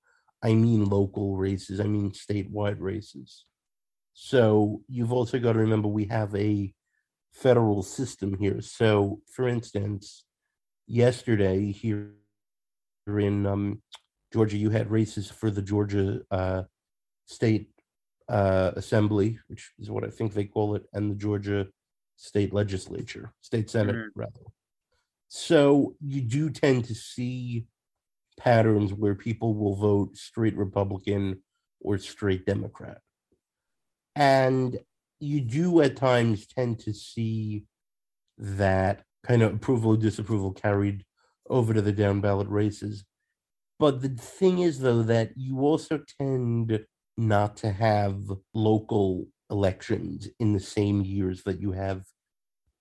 i 0.42 0.54
mean 0.54 0.84
local 0.84 1.36
races 1.36 1.80
i 1.80 1.84
mean 1.84 2.10
statewide 2.10 2.80
races. 2.80 3.44
So 4.20 4.82
you've 4.88 5.12
also 5.12 5.38
got 5.38 5.52
to 5.52 5.60
remember 5.60 5.86
we 5.86 6.06
have 6.06 6.34
a 6.34 6.74
federal 7.32 7.84
system 7.84 8.36
here. 8.36 8.60
So 8.60 9.20
for 9.32 9.46
instance 9.46 10.24
yesterday 10.88 11.70
here 11.70 12.14
in 13.16 13.46
um, 13.46 13.82
Georgia, 14.32 14.56
you 14.56 14.70
had 14.70 14.90
races 14.90 15.30
for 15.30 15.50
the 15.50 15.62
Georgia 15.62 16.20
uh, 16.30 16.62
State 17.26 17.70
uh, 18.28 18.72
Assembly, 18.76 19.38
which 19.48 19.72
is 19.78 19.90
what 19.90 20.04
I 20.04 20.08
think 20.08 20.34
they 20.34 20.44
call 20.44 20.74
it, 20.74 20.84
and 20.92 21.10
the 21.10 21.14
Georgia 21.14 21.68
State 22.16 22.52
Legislature, 22.52 23.32
State 23.40 23.70
Senate, 23.70 23.96
mm-hmm. 23.96 24.20
rather. 24.20 24.42
So 25.28 25.94
you 26.00 26.20
do 26.22 26.50
tend 26.50 26.84
to 26.86 26.94
see 26.94 27.66
patterns 28.38 28.92
where 28.92 29.14
people 29.14 29.54
will 29.54 29.74
vote 29.74 30.16
straight 30.16 30.56
Republican 30.56 31.42
or 31.80 31.98
straight 31.98 32.46
Democrat. 32.46 33.00
And 34.16 34.78
you 35.20 35.40
do 35.40 35.80
at 35.82 35.96
times 35.96 36.46
tend 36.46 36.80
to 36.80 36.92
see 36.92 37.64
that 38.38 39.02
kind 39.24 39.42
of 39.42 39.54
approval 39.54 39.92
or 39.92 39.96
disapproval 39.96 40.52
carried 40.52 41.04
over 41.50 41.74
to 41.74 41.82
the 41.82 41.92
down 41.92 42.20
ballot 42.20 42.48
races. 42.48 43.04
But 43.78 44.02
the 44.02 44.08
thing 44.08 44.58
is, 44.58 44.80
though, 44.80 45.02
that 45.02 45.32
you 45.36 45.60
also 45.60 46.00
tend 46.18 46.84
not 47.16 47.56
to 47.58 47.70
have 47.70 48.30
local 48.54 49.26
elections 49.50 50.28
in 50.40 50.52
the 50.52 50.60
same 50.60 51.02
years 51.02 51.42
that 51.44 51.60
you 51.60 51.72
have 51.72 52.04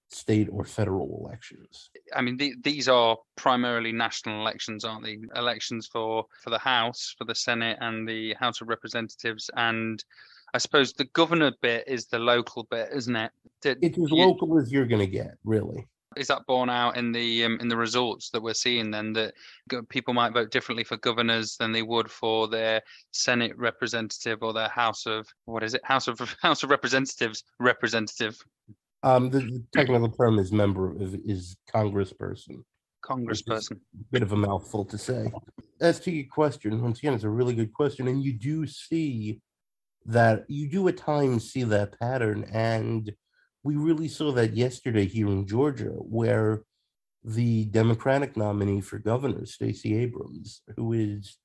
state 0.10 0.48
or 0.52 0.64
federal 0.64 1.22
elections. 1.22 1.90
I 2.16 2.22
mean, 2.22 2.38
the, 2.38 2.56
these 2.64 2.88
are 2.88 3.18
primarily 3.36 3.92
national 3.92 4.40
elections, 4.40 4.84
aren't 4.84 5.04
they? 5.04 5.20
Elections 5.36 5.88
for 5.88 6.26
for 6.44 6.50
the 6.50 6.60
House, 6.60 7.14
for 7.18 7.26
the 7.26 7.36
Senate, 7.36 7.78
and 7.82 8.08
the 8.08 8.34
House 8.36 8.62
of 8.62 8.70
Representatives, 8.70 9.50
and 9.56 10.04
I 10.54 10.60
suppose 10.60 10.94
the 10.94 11.06
governor 11.06 11.52
bit 11.62 11.84
is 11.88 12.06
the 12.08 12.20
local 12.20 12.64
bit, 12.64 12.90
isn't 12.94 13.16
it? 13.16 13.32
It's 13.64 13.98
as 13.98 14.10
you, 14.10 14.16
local 14.16 14.58
as 14.58 14.72
you're 14.72 14.86
going 14.86 15.06
to 15.06 15.12
get, 15.12 15.36
really 15.44 15.88
is 16.16 16.28
that 16.28 16.46
borne 16.48 16.70
out 16.70 16.96
in 16.96 17.12
the 17.12 17.44
um, 17.44 17.58
in 17.60 17.68
the 17.68 17.76
results 17.76 18.30
that 18.30 18.42
we're 18.42 18.54
seeing 18.54 18.90
then 18.90 19.12
that 19.14 19.34
people 19.90 20.14
might 20.14 20.34
vote 20.34 20.52
differently 20.52 20.84
for 20.84 20.98
governors 20.98 21.58
than 21.58 21.72
they 21.72 21.82
would 21.82 22.10
for 22.10 22.48
their 22.48 22.82
senate 23.12 23.58
representative 23.58 24.40
or 24.42 24.54
their 24.54 24.70
house 24.70 25.06
of 25.06 25.28
what 25.46 25.64
is 25.64 25.74
it? 25.74 25.82
House 25.84 26.08
of 26.08 26.20
house 26.42 26.64
of 26.64 26.70
representatives 26.70 27.44
representative? 27.60 28.38
Um 29.04 29.30
the, 29.30 29.40
the 29.40 29.64
technical 29.74 30.10
term 30.10 30.40
is 30.40 30.52
member 30.52 30.92
of 30.92 31.16
is 31.26 31.58
congressperson. 31.74 32.64
Congressperson. 33.04 33.80
bit 34.12 34.24
of 34.24 34.32
a 34.34 34.36
mouthful 34.36 34.84
to 34.86 34.98
say. 34.98 35.32
As 35.82 36.00
to 36.02 36.12
your 36.12 36.26
question 36.32 36.82
once 36.82 37.00
again 37.00 37.14
it's 37.14 37.24
a 37.24 37.30
really 37.30 37.54
good 37.54 37.74
question 37.74 38.08
and 38.08 38.24
you 38.24 38.34
do 38.34 38.66
see 38.66 39.42
that 40.06 40.46
you 40.48 40.70
do 40.70 40.88
at 40.88 40.98
times 40.98 41.52
see 41.52 41.64
that 41.64 42.00
pattern 42.00 42.46
and 42.54 43.14
we 43.64 43.76
really 43.76 44.08
saw 44.08 44.32
that 44.34 44.56
yesterday 44.56 45.06
here 45.06 45.28
in 45.28 45.48
Georgia, 45.48 45.92
where 45.98 46.64
the 47.24 47.66
Democratic 47.66 48.38
nominee 48.38 48.82
for 48.82 49.00
governor, 49.00 49.46
Stacey 49.46 49.98
Abrams, 49.98 50.62
who 50.76 50.94
is 50.94 51.38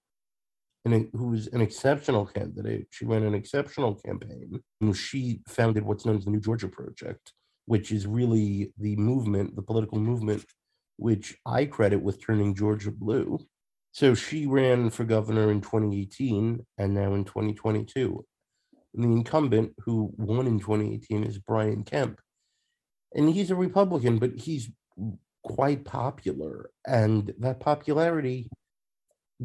an, 0.84 1.10
who 1.12 1.34
is 1.34 1.48
an 1.48 1.60
exceptional 1.60 2.26
candidate, 2.26 2.86
she 2.90 3.04
ran 3.04 3.22
an 3.24 3.34
exceptional 3.34 3.94
campaign. 3.94 4.60
She 4.94 5.40
founded 5.48 5.84
what's 5.84 6.04
known 6.04 6.18
as 6.18 6.24
the 6.24 6.30
New 6.30 6.40
Georgia 6.40 6.68
Project, 6.68 7.32
which 7.66 7.92
is 7.92 8.06
really 8.06 8.72
the 8.78 8.96
movement, 8.96 9.56
the 9.56 9.62
political 9.62 9.98
movement, 9.98 10.44
which 10.96 11.36
I 11.46 11.64
credit 11.64 12.02
with 12.02 12.24
turning 12.24 12.54
Georgia 12.54 12.90
blue. 12.90 13.38
So 13.92 14.14
she 14.14 14.46
ran 14.46 14.90
for 14.90 15.04
governor 15.04 15.50
in 15.50 15.60
2018 15.60 16.64
and 16.78 16.94
now 16.94 17.14
in 17.14 17.24
2022. 17.24 18.24
The 18.94 19.04
incumbent 19.04 19.74
who 19.84 20.12
won 20.16 20.46
in 20.46 20.58
2018 20.58 21.24
is 21.24 21.38
Brian 21.38 21.82
Kemp. 21.84 22.20
And 23.14 23.30
he's 23.30 23.50
a 23.50 23.56
Republican, 23.56 24.18
but 24.18 24.32
he's 24.36 24.70
quite 25.42 25.84
popular. 25.84 26.70
And 26.86 27.32
that 27.38 27.60
popularity 27.60 28.48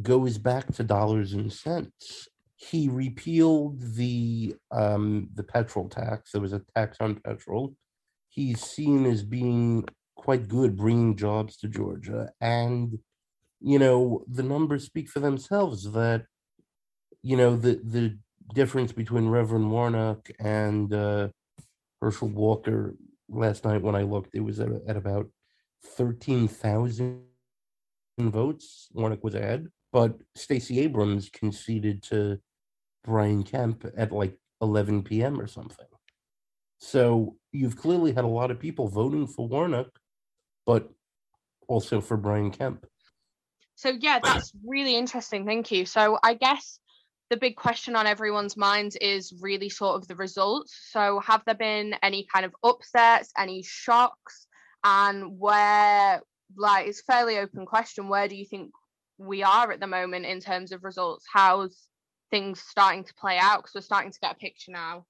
goes 0.02 0.38
back 0.38 0.74
to 0.74 0.84
dollars 0.84 1.34
and 1.34 1.52
cents. 1.52 2.28
He 2.56 2.90
repealed 2.90 3.80
the 3.96 4.56
um, 4.72 5.30
the 5.36 5.44
petrol 5.44 5.90
tax. 5.90 6.32
There 6.32 6.42
was 6.42 6.54
a 6.54 6.64
tax 6.76 6.98
on 7.00 7.16
petrol. 7.16 7.76
He's 8.30 8.62
seen 8.62 9.06
as 9.06 9.24
being 9.24 9.88
quite 10.18 10.48
good 10.48 10.76
bringing 10.76 11.16
jobs 11.16 11.56
to 11.58 11.68
Georgia. 11.68 12.32
And, 12.42 13.00
you 13.62 13.80
know, 13.80 14.24
the 14.28 14.44
numbers 14.44 14.86
speak 14.86 15.08
for 15.08 15.20
themselves 15.20 15.92
that, 15.94 16.26
you 17.22 17.38
know, 17.38 17.56
the, 17.56 17.80
the 17.84 18.18
difference 18.54 18.92
between 18.92 19.28
Reverend 19.28 19.72
Warnock 19.72 20.30
and 20.40 20.94
uh, 20.94 21.30
Herschel 22.02 22.30
Walker 22.30 22.96
last 23.30 23.66
night 23.66 23.82
when 23.82 23.96
I 23.96 24.04
looked, 24.04 24.36
it 24.36 24.42
was 24.42 24.60
at, 24.60 24.70
at 24.88 24.98
about 24.98 25.28
13,000 25.84 27.22
votes. 28.20 28.88
Warnock 28.94 29.24
was 29.24 29.36
ahead, 29.36 29.68
but 29.92 30.18
Stacey 30.36 30.80
Abrams 30.80 31.30
conceded 31.30 32.04
to 32.04 32.40
Brian 33.04 33.44
Kemp 33.44 33.86
at 33.96 34.12
like 34.12 34.38
11 34.62 35.04
p.m. 35.04 35.40
or 35.40 35.48
something. 35.48 35.86
So 36.80 37.38
you've 37.52 37.78
clearly 37.78 38.14
had 38.14 38.26
a 38.26 38.28
lot 38.28 38.52
of 38.52 38.60
people 38.60 38.88
voting 38.88 39.28
for 39.28 39.48
Warnock, 39.48 39.88
but 40.66 40.90
also 41.68 42.02
for 42.02 42.18
Brian 42.18 42.52
Kemp. 42.52 42.86
so 43.76 43.90
yeah, 44.00 44.20
that's 44.24 44.52
really 44.66 44.96
interesting. 44.96 45.46
Thank 45.46 45.72
you. 45.72 45.86
So 45.86 46.20
I 46.24 46.34
guess 46.36 46.80
the 47.30 47.38
big 47.38 47.56
question 47.56 47.96
on 47.96 48.08
everyone's 48.08 48.56
minds 48.56 48.96
is 48.98 49.34
really 49.42 49.70
sort 49.70 49.96
of 49.96 50.08
the 50.08 50.16
results. 50.16 50.78
So 50.92 51.20
have 51.20 51.44
there 51.46 51.56
been 51.56 51.96
any 52.02 52.28
kind 52.34 52.46
of 52.46 52.56
upsets, 52.64 53.32
any 53.38 53.64
shocks, 53.64 54.48
and 54.84 55.38
where 55.38 56.22
like 56.56 56.88
it's 56.88 57.02
fairly 57.02 57.38
open 57.38 57.66
question. 57.66 58.08
Where 58.08 58.28
do 58.28 58.36
you 58.36 58.46
think 58.46 58.72
we 59.18 59.44
are 59.44 59.72
at 59.72 59.80
the 59.80 59.88
moment 59.88 60.26
in 60.26 60.40
terms 60.40 60.72
of 60.72 60.84
results? 60.84 61.26
How's 61.32 61.88
things 62.32 62.62
starting 62.62 63.04
to 63.04 63.14
play 63.16 63.38
out? 63.38 63.60
Because 63.60 63.76
we're 63.76 63.82
starting 63.82 64.12
to 64.12 64.20
get 64.20 64.34
a 64.34 64.36
picture 64.36 64.72
now. 64.72 65.06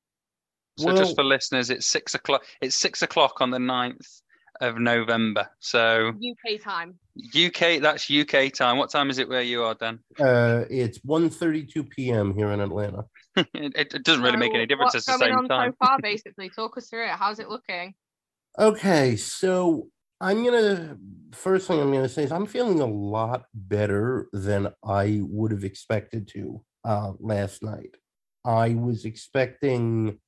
So 0.77 0.87
Well- 0.87 0.97
just 0.97 1.15
for 1.15 1.23
listeners, 1.23 1.69
it's 1.69 1.85
six 1.85 2.13
o'clock. 2.15 2.45
It's 2.61 2.75
six 2.75 3.01
o'clock 3.01 3.41
on 3.41 3.51
the 3.51 3.59
9th 3.59 4.21
of 4.61 4.77
November. 4.77 5.49
So 5.59 6.13
UK 6.19 6.57
time. 6.57 6.99
UK, 7.35 7.81
that's 7.81 8.09
UK 8.09 8.51
time. 8.53 8.77
What 8.77 8.89
time 8.89 9.09
is 9.09 9.17
it 9.17 9.27
where 9.29 9.41
you 9.41 9.63
are, 9.63 9.75
Dan? 9.75 9.99
Uh, 10.19 10.65
it's 10.69 10.99
1.32 10.99 11.89
p.m. 11.89 12.33
here 12.35 12.51
in 12.51 12.59
Atlanta. 12.59 13.05
it, 13.35 13.47
it 13.53 13.93
it 13.93 14.03
doesn't 14.03 14.23
really 14.23 14.37
make 14.37 14.53
any 14.53 14.65
difference. 14.65 14.93
What's 14.93 15.07
It's 15.07 15.17
the 15.17 15.25
going 15.25 15.31
same 15.31 15.37
on 15.39 15.47
time. 15.47 15.71
so 15.79 15.85
far? 15.85 15.99
Basically, 16.01 16.49
talk 16.49 16.77
us 16.77 16.89
through 16.89 17.05
it. 17.05 17.11
How's 17.11 17.39
it 17.39 17.49
looking? 17.49 17.93
Okay, 18.59 19.15
so 19.15 19.89
I'm 20.19 20.43
gonna 20.43 20.97
first 21.31 21.67
thing 21.67 21.79
I'm 21.79 21.91
gonna 21.91 22.09
say 22.09 22.23
is 22.23 22.31
I'm 22.31 22.45
feeling 22.47 22.79
a 22.79 22.85
lot 22.85 23.45
better 23.53 24.27
than 24.33 24.73
I 24.83 25.19
would 25.23 25.51
have 25.51 25.63
expected 25.63 26.27
to 26.29 26.63
uh, 26.83 27.13
last 27.19 27.61
night. 27.61 27.95
I 28.43 28.73
was 28.73 29.05
expecting, 29.05 30.19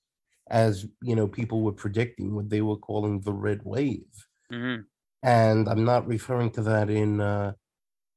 as 0.49 0.85
you 1.01 1.15
know, 1.15 1.27
people 1.27 1.61
were 1.61 1.71
predicting 1.71 2.35
what 2.35 2.49
they 2.49 2.61
were 2.61 2.77
calling 2.77 3.21
the 3.21 3.33
red 3.33 3.61
wave, 3.63 4.05
Mhm. 4.51 4.85
And 5.23 5.67
I'm 5.67 5.85
not 5.85 6.07
referring 6.07 6.51
to 6.51 6.61
that 6.63 6.89
in 6.89 7.21
uh, 7.21 7.53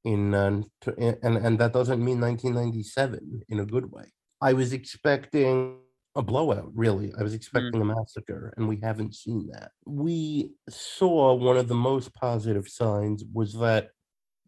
in 0.05 0.35
uh, 0.35 0.63
t- 0.81 0.93
and 0.99 1.37
and 1.37 1.59
that 1.59 1.73
doesn't 1.73 2.05
mean 2.05 2.21
1997 2.21 3.43
in 3.49 3.61
a 3.61 3.67
good 3.67 3.91
way. 3.91 4.13
I 4.41 4.53
was 4.53 4.73
expecting 4.73 5.79
a 6.15 6.23
blowout, 6.23 6.71
really. 6.75 7.13
I 7.19 7.23
was 7.23 7.35
expecting 7.35 7.81
a 7.81 7.85
massacre, 7.85 8.53
and 8.57 8.69
we 8.69 8.79
haven't 8.83 9.15
seen 9.15 9.49
that. 9.53 9.71
We 9.87 10.53
saw 10.69 11.35
one 11.35 11.57
of 11.57 11.69
the 11.69 11.75
most 11.75 12.13
positive 12.15 12.69
signs 12.69 13.25
was 13.33 13.55
that 13.55 13.91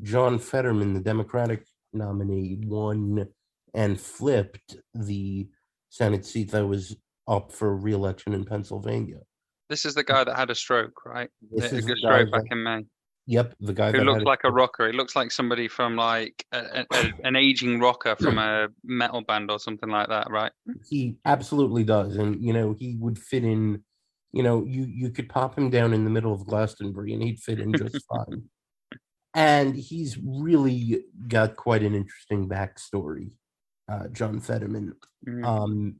John 0.03 0.39
Fetterman, 0.39 0.95
the 0.95 1.01
Democratic 1.01 1.65
nominee, 1.93 2.59
won 2.65 3.29
and 3.73 4.01
flipped 4.01 4.77
the 4.95 5.49
Senate 5.89 6.27
seat 6.27 6.51
that 6.51 6.67
was 6.67 6.97
up 7.27 7.53
for 7.53 7.75
re-election 7.75 8.35
in 8.35 8.45
Pennsylvania. 8.45 9.21
This 9.69 9.85
is 9.85 9.95
the 9.95 10.05
guy 10.05 10.25
that 10.25 10.37
had 10.37 10.51
a 10.51 10.55
stroke, 10.55 11.05
right? 11.07 11.31
This 11.51 11.73
a 11.73 11.77
is 11.77 11.87
good 11.87 11.97
the 12.03 12.09
guy 12.09 12.17
stroke 12.19 12.33
back 12.33 12.43
that- 12.45 12.53
in 12.53 12.63
May. 12.63 12.87
Yep, 13.27 13.55
the 13.61 13.73
guy 13.73 13.91
Who 13.91 13.99
that 13.99 14.05
looks 14.05 14.19
had 14.19 14.27
like 14.27 14.41
a 14.45 14.53
rocker. 14.53 14.87
He 14.87 14.93
looks 14.93 15.17
like 15.17 15.33
somebody 15.33 15.67
from 15.67 15.97
like 15.97 16.45
a, 16.53 16.59
a, 16.59 16.87
a- 16.93 17.13
an 17.25 17.37
aging 17.37 17.81
rocker 17.81 18.17
from 18.17 18.37
a 18.39 18.69
metal 18.85 19.23
band 19.23 19.51
or 19.51 19.59
something 19.59 19.89
like 19.89 20.09
that, 20.09 20.31
right? 20.31 20.53
he 20.91 21.17
absolutely 21.25 21.85
does 21.85 22.17
and 22.17 22.43
you 22.45 22.53
know 22.53 22.75
he 22.79 22.97
would 23.01 23.19
fit 23.19 23.45
in 23.45 23.83
you 24.33 24.43
know 24.43 24.63
you 24.67 24.85
you 24.85 25.09
could 25.09 25.29
pop 25.31 25.57
him 25.57 25.71
down 25.71 25.95
in 25.95 26.05
the 26.05 26.11
middle 26.11 26.35
of 26.35 26.45
glastonbury 26.47 27.15
and 27.15 27.23
he'd 27.23 27.39
fit 27.39 27.59
in 27.61 27.73
just 27.73 27.97
fine 28.11 28.43
and 29.35 29.75
he's 29.75 30.19
really 30.23 31.05
got 31.29 31.57
quite 31.57 31.83
an 31.83 31.95
interesting 31.95 32.47
backstory 32.49 33.31
uh 33.91 34.09
john 34.09 34.41
fetterman 34.41 34.93
Mhm. 35.27 35.45
um 35.47 35.97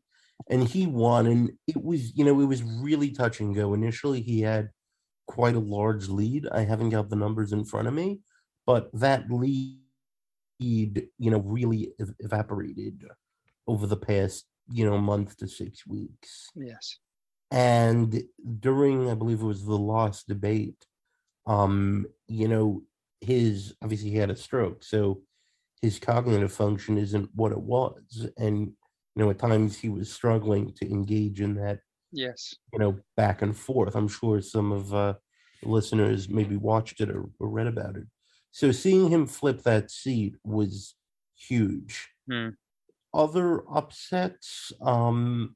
and 0.51 0.67
he 0.69 0.87
won 0.87 1.27
and 1.27 1.51
it 1.67 1.83
was 1.83 2.17
you 2.17 2.25
know 2.25 2.41
it 2.41 2.47
was 2.47 2.63
really 2.63 3.11
touch 3.11 3.41
and 3.41 3.55
go. 3.55 3.75
Initially 3.75 4.21
he 4.21 4.41
had 4.41 4.71
quite 5.27 5.55
a 5.55 5.61
large 5.61 6.09
lead. 6.09 6.47
I 6.53 6.65
haven't 6.65 6.91
got 6.91 7.09
the 7.09 7.17
numbers 7.17 7.53
in 7.53 7.65
front 7.65 7.89
of 7.89 7.95
me 7.95 8.21
but 8.67 8.91
that 8.93 9.31
lead 9.31 9.81
you 10.59 11.31
know 11.31 11.41
really 11.41 11.93
ev- 12.01 12.15
evaporated 12.21 13.05
over 13.67 13.87
the 13.87 13.97
past 13.97 14.47
you 14.69 14.85
know 14.89 14.99
month 14.99 15.37
to 15.39 15.49
six 15.49 15.87
weeks. 15.87 16.49
Yes. 16.55 16.99
and 17.51 18.23
during 18.61 19.11
i 19.11 19.15
believe 19.15 19.41
it 19.41 19.45
was 19.45 19.65
the 19.65 19.77
last 19.77 20.27
debate 20.27 20.87
um 21.47 22.07
you 22.27 22.49
know 22.49 22.83
his 23.21 23.75
obviously 23.83 24.11
he 24.11 24.17
had 24.17 24.31
a 24.31 24.37
stroke 24.37 24.83
so 24.83 25.21
his 25.83 25.99
cognitive 25.99 26.53
function 26.53 26.97
isn't 26.97 27.29
what 27.35 27.53
it 27.53 27.61
was 27.61 28.27
and 28.39 28.73
you 29.15 29.25
know 29.25 29.31
at 29.31 29.39
times 29.39 29.79
he 29.79 29.89
was 29.89 30.13
struggling 30.13 30.73
to 30.75 30.87
engage 30.91 31.41
in 31.41 31.55
that 31.57 31.81
Yes. 32.13 32.55
you 32.73 32.79
know 32.79 32.99
back 33.17 33.43
and 33.43 33.57
forth 33.57 33.95
i'm 33.97 34.09
sure 34.09 34.41
some 34.41 34.73
of 34.73 34.95
uh 34.95 35.15
listeners 35.63 36.29
maybe 36.29 36.57
watched 36.57 37.01
it 37.01 37.11
or, 37.11 37.27
or 37.41 37.49
read 37.49 37.67
about 37.67 37.97
it 37.97 38.07
so 38.51 38.73
seeing 38.73 39.09
him 39.11 39.27
flip 39.27 39.63
that 39.63 39.91
seat 39.91 40.37
was 40.45 40.97
huge 41.37 42.09
Hmm. 42.29 42.57
other 43.13 43.63
upsets 43.71 44.73
um 44.81 45.55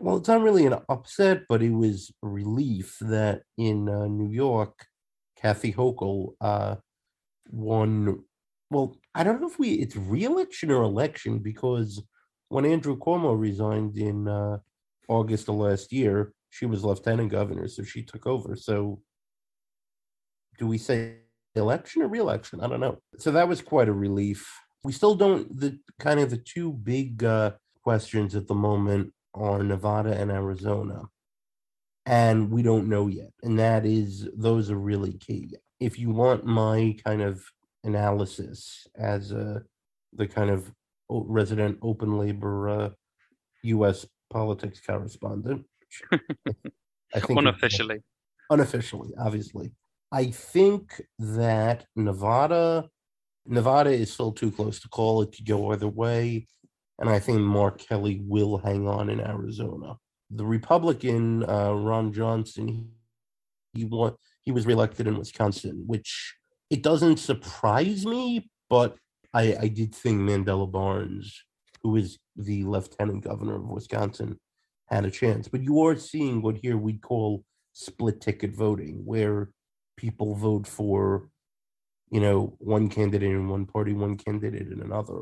well 0.00 0.16
it's 0.18 0.28
not 0.28 0.42
really 0.42 0.66
an 0.66 0.76
upset 0.88 1.42
but 1.48 1.62
it 1.62 1.70
was 1.72 2.12
a 2.24 2.28
relief 2.28 2.98
that 3.00 3.42
in 3.58 3.88
uh, 3.88 4.06
new 4.06 4.30
york 4.30 4.86
kathy 5.36 5.72
hochul 5.72 6.34
uh 6.40 6.76
won 7.50 8.24
well 8.70 8.96
i 9.14 9.24
don't 9.24 9.40
know 9.40 9.48
if 9.48 9.58
we 9.58 9.72
it's 9.74 9.96
re-election 9.96 10.70
or 10.70 10.82
election 10.82 11.38
because 11.40 12.02
when 12.50 12.66
andrew 12.66 12.96
cuomo 12.96 13.32
resigned 13.48 13.96
in 13.96 14.28
uh 14.28 14.58
august 15.08 15.48
of 15.48 15.56
last 15.56 15.92
year 15.92 16.32
she 16.50 16.66
was 16.66 16.84
lieutenant 16.84 17.30
governor 17.30 17.68
so 17.68 17.82
she 17.82 18.02
took 18.02 18.26
over. 18.26 18.56
So 18.56 19.00
do 20.58 20.66
we 20.66 20.76
say 20.76 21.14
election 21.54 22.02
or 22.02 22.08
re-election? 22.08 22.60
I 22.60 22.68
don't 22.68 22.80
know. 22.80 22.98
So 23.18 23.30
that 23.30 23.48
was 23.48 23.62
quite 23.62 23.88
a 23.88 23.92
relief. 23.92 24.52
We 24.82 24.92
still 24.92 25.14
don't 25.14 25.58
the 25.58 25.78
kind 25.98 26.20
of 26.20 26.30
the 26.30 26.36
two 26.36 26.72
big 26.72 27.24
uh, 27.24 27.52
questions 27.82 28.34
at 28.34 28.48
the 28.48 28.54
moment 28.54 29.12
are 29.32 29.62
Nevada 29.62 30.12
and 30.12 30.30
Arizona, 30.30 31.04
and 32.04 32.50
we 32.50 32.62
don't 32.62 32.88
know 32.88 33.06
yet. 33.06 33.32
And 33.42 33.58
that 33.58 33.86
is 33.86 34.28
those 34.36 34.70
are 34.70 34.78
really 34.78 35.12
key. 35.12 35.54
If 35.78 35.98
you 35.98 36.10
want 36.10 36.44
my 36.44 36.96
kind 37.04 37.22
of 37.22 37.44
analysis 37.84 38.86
as 38.96 39.32
a 39.32 39.62
the 40.14 40.26
kind 40.26 40.50
of 40.50 40.72
o- 41.10 41.26
resident 41.28 41.78
open 41.82 42.16
labor 42.18 42.68
uh, 42.68 42.90
U.S. 43.64 44.06
politics 44.30 44.80
correspondent, 44.86 45.66
I 47.14 47.20
think 47.20 47.38
Unofficially. 47.38 48.00
unofficially, 48.50 49.10
obviously. 49.18 49.72
I 50.12 50.26
think 50.26 51.00
that 51.18 51.84
Nevada, 51.96 52.88
Nevada 53.46 53.90
is 53.90 54.12
still 54.12 54.32
too 54.32 54.50
close 54.50 54.80
to 54.80 54.88
call. 54.88 55.22
It 55.22 55.32
could 55.36 55.46
go 55.46 55.72
either 55.72 55.88
way, 55.88 56.46
and 56.98 57.08
I 57.10 57.18
think 57.18 57.40
Mark 57.40 57.78
Kelly 57.78 58.20
will 58.26 58.58
hang 58.58 58.88
on 58.88 59.10
in 59.10 59.20
Arizona. 59.20 59.96
The 60.30 60.44
Republican 60.46 61.44
uh, 61.48 61.72
Ron 61.72 62.12
Johnson, 62.12 62.68
he, 63.74 63.80
he 63.80 63.84
won. 63.84 64.14
He 64.42 64.52
was 64.52 64.66
reelected 64.66 65.06
in 65.06 65.18
Wisconsin, 65.18 65.84
which 65.86 66.34
it 66.70 66.82
doesn't 66.82 67.18
surprise 67.18 68.06
me, 68.06 68.48
but 68.68 68.96
I, 69.32 69.56
I 69.60 69.68
did 69.68 69.94
think 69.94 70.20
Mandela 70.20 70.70
Barnes, 70.70 71.42
who 71.82 71.96
is 71.96 72.18
the 72.36 72.64
lieutenant 72.64 73.24
governor 73.24 73.56
of 73.56 73.68
Wisconsin, 73.68 74.38
had 74.88 75.04
a 75.04 75.10
chance. 75.10 75.48
But 75.48 75.62
you 75.62 75.82
are 75.82 75.96
seeing 75.96 76.42
what 76.42 76.56
here 76.56 76.76
we'd 76.76 77.00
call 77.02 77.44
split 77.72 78.20
ticket 78.20 78.54
voting, 78.54 79.02
where 79.04 79.50
people 79.96 80.34
vote 80.34 80.66
for, 80.66 81.28
you 82.10 82.20
know, 82.20 82.56
one 82.58 82.88
candidate 82.88 83.30
in 83.30 83.48
one 83.48 83.66
party, 83.66 83.92
one 83.92 84.16
candidate 84.16 84.72
in 84.72 84.80
another, 84.80 85.20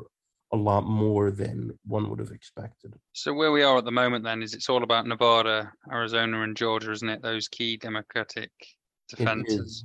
a 0.52 0.56
lot 0.56 0.84
more 0.84 1.30
than 1.30 1.78
one 1.84 2.08
would 2.08 2.18
have 2.18 2.30
expected. 2.30 2.94
So 3.12 3.34
where 3.34 3.52
we 3.52 3.62
are 3.62 3.76
at 3.78 3.84
the 3.84 3.92
moment 3.92 4.24
then 4.24 4.42
is 4.42 4.54
it's 4.54 4.70
all 4.70 4.82
about 4.82 5.06
Nevada, 5.06 5.70
Arizona, 5.92 6.42
and 6.42 6.56
Georgia, 6.56 6.92
isn't 6.92 7.08
it? 7.08 7.22
Those 7.22 7.48
key 7.48 7.76
Democratic 7.76 8.50
defenses. 9.08 9.84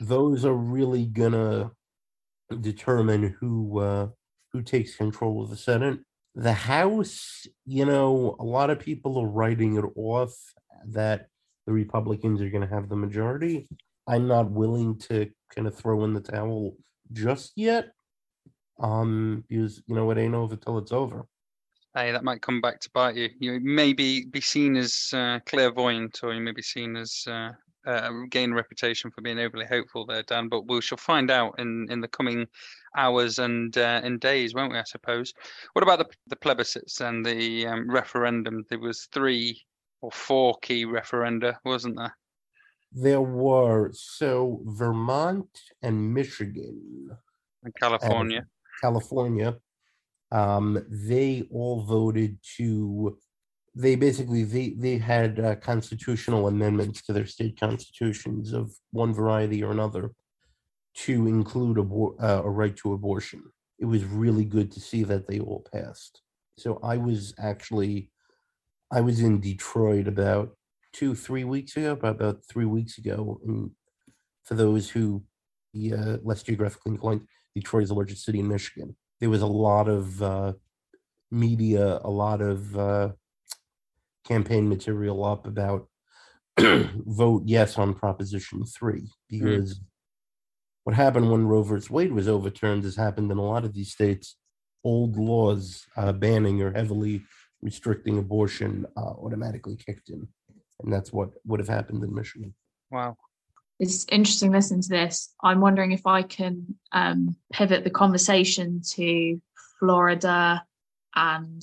Those 0.00 0.44
are 0.44 0.54
really 0.54 1.06
gonna 1.06 1.72
determine 2.54 3.36
who 3.40 3.80
uh, 3.80 4.08
who 4.52 4.62
takes 4.62 4.96
control 4.96 5.42
of 5.42 5.50
the 5.50 5.56
Senate. 5.56 6.00
The 6.34 6.52
House, 6.52 7.46
you 7.64 7.84
know, 7.84 8.36
a 8.40 8.44
lot 8.44 8.70
of 8.70 8.80
people 8.80 9.18
are 9.18 9.26
writing 9.26 9.76
it 9.76 9.84
off 9.96 10.34
that 10.88 11.28
the 11.66 11.72
Republicans 11.72 12.40
are 12.40 12.50
going 12.50 12.66
to 12.66 12.74
have 12.74 12.88
the 12.88 12.96
majority. 12.96 13.68
I'm 14.06 14.26
not 14.26 14.50
willing 14.50 14.98
to 15.00 15.30
kind 15.54 15.66
of 15.66 15.76
throw 15.76 16.04
in 16.04 16.12
the 16.12 16.20
towel 16.20 16.76
just 17.12 17.52
yet, 17.56 17.92
um, 18.80 19.44
because 19.48 19.82
you 19.86 19.94
know 19.94 20.10
it 20.10 20.18
ain't 20.18 20.34
over 20.34 20.56
till 20.56 20.78
it's 20.78 20.92
over. 20.92 21.26
Hey, 21.94 22.10
that 22.10 22.24
might 22.24 22.42
come 22.42 22.60
back 22.60 22.80
to 22.80 22.90
bite 22.92 23.14
you. 23.14 23.30
You 23.38 23.60
may 23.60 23.92
be, 23.92 24.24
be 24.24 24.40
seen 24.40 24.76
as 24.76 25.10
uh, 25.12 25.38
clairvoyant, 25.46 26.20
or 26.24 26.34
you 26.34 26.40
may 26.40 26.50
be 26.50 26.60
seen 26.60 26.96
as 26.96 27.24
uh, 27.28 27.50
uh, 27.86 28.10
gain 28.30 28.52
a 28.52 28.54
reputation 28.54 29.10
for 29.10 29.20
being 29.20 29.38
overly 29.38 29.66
hopeful 29.66 30.06
there, 30.06 30.22
Dan. 30.22 30.48
But 30.48 30.66
we 30.66 30.80
shall 30.80 30.98
find 30.98 31.30
out 31.30 31.54
in, 31.58 31.86
in 31.90 32.00
the 32.00 32.08
coming 32.08 32.46
hours 32.96 33.38
and 33.38 33.76
uh, 33.76 34.00
and 34.02 34.20
days, 34.20 34.54
won't 34.54 34.72
we? 34.72 34.78
I 34.78 34.84
suppose. 34.84 35.32
What 35.72 35.82
about 35.82 35.98
the 35.98 36.06
the 36.28 36.36
plebiscites 36.36 37.00
and 37.00 37.24
the 37.24 37.66
um, 37.66 37.90
referendum? 37.90 38.64
There 38.68 38.78
was 38.78 39.08
three 39.12 39.62
or 40.00 40.10
four 40.10 40.56
key 40.62 40.84
referenda, 40.84 41.56
wasn't 41.64 41.96
there? 41.96 42.16
There 42.92 43.22
were 43.22 43.90
so 43.92 44.60
Vermont 44.64 45.48
and 45.82 46.14
Michigan 46.14 47.10
And 47.62 47.74
California. 47.80 48.46
California, 48.80 49.56
um, 50.30 50.84
they 50.88 51.46
all 51.50 51.82
voted 51.82 52.38
to. 52.56 53.18
They 53.74 53.96
basically 53.96 54.44
they 54.44 54.70
they 54.70 54.98
had 54.98 55.40
uh, 55.40 55.56
constitutional 55.56 56.46
amendments 56.46 57.02
to 57.02 57.12
their 57.12 57.26
state 57.26 57.58
constitutions 57.58 58.52
of 58.52 58.72
one 58.92 59.12
variety 59.12 59.64
or 59.64 59.72
another 59.72 60.12
to 60.96 61.26
include 61.26 61.78
abor- 61.78 62.14
uh, 62.22 62.42
a 62.44 62.50
right 62.50 62.76
to 62.76 62.92
abortion. 62.92 63.42
It 63.80 63.86
was 63.86 64.04
really 64.04 64.44
good 64.44 64.70
to 64.72 64.80
see 64.80 65.02
that 65.04 65.26
they 65.26 65.40
all 65.40 65.66
passed. 65.72 66.20
So 66.56 66.78
I 66.82 66.96
was 66.96 67.34
actually, 67.38 68.10
I 68.92 69.00
was 69.00 69.20
in 69.20 69.40
Detroit 69.40 70.06
about 70.06 70.56
two, 70.92 71.16
three 71.16 71.42
weeks 71.42 71.76
ago, 71.76 71.98
about, 72.00 72.44
three 72.48 72.64
weeks 72.64 72.98
ago. 72.98 73.40
And 73.44 73.72
for 74.44 74.54
those 74.54 74.88
who, 74.88 75.24
uh, 75.76 76.18
less 76.22 76.44
geographically 76.44 76.92
inclined, 76.92 77.22
Detroit 77.56 77.82
is 77.82 77.88
the 77.88 77.96
largest 77.96 78.24
city 78.24 78.38
in 78.38 78.48
Michigan. 78.48 78.96
There 79.20 79.30
was 79.30 79.42
a 79.42 79.46
lot 79.46 79.88
of 79.88 80.22
uh, 80.22 80.52
media, 81.32 82.00
a 82.04 82.10
lot 82.10 82.40
of 82.40 82.78
uh, 82.78 83.08
campaign 84.26 84.68
material 84.68 85.24
up 85.24 85.46
about 85.46 85.88
vote 86.58 87.42
yes 87.46 87.78
on 87.78 87.94
Proposition 87.94 88.64
3 88.64 89.02
because 89.28 89.80
what 90.84 90.94
happened 90.94 91.30
when 91.30 91.46
Roe 91.46 91.62
versus 91.62 91.90
Wade 91.90 92.12
was 92.12 92.28
overturned 92.28 92.84
has 92.84 92.96
happened 92.96 93.30
in 93.32 93.38
a 93.38 93.42
lot 93.42 93.64
of 93.64 93.72
these 93.72 93.90
states. 93.90 94.36
Old 94.84 95.16
laws 95.16 95.86
uh, 95.96 96.12
banning 96.12 96.60
or 96.60 96.70
heavily 96.70 97.22
restricting 97.62 98.18
abortion 98.18 98.84
uh, 98.96 99.00
automatically 99.00 99.76
kicked 99.76 100.10
in, 100.10 100.28
and 100.82 100.92
that's 100.92 101.10
what 101.10 101.30
would 101.46 101.58
have 101.58 101.68
happened 101.68 102.04
in 102.04 102.14
Michigan. 102.14 102.54
Wow. 102.90 103.16
It's 103.80 104.06
interesting 104.12 104.52
listening 104.52 104.82
to 104.82 104.88
this. 104.88 105.34
I'm 105.42 105.60
wondering 105.60 105.92
if 105.92 106.06
I 106.06 106.22
can 106.22 106.76
um, 106.92 107.34
pivot 107.52 107.82
the 107.82 107.90
conversation 107.90 108.82
to 108.90 109.40
Florida 109.80 110.62
and 111.14 111.62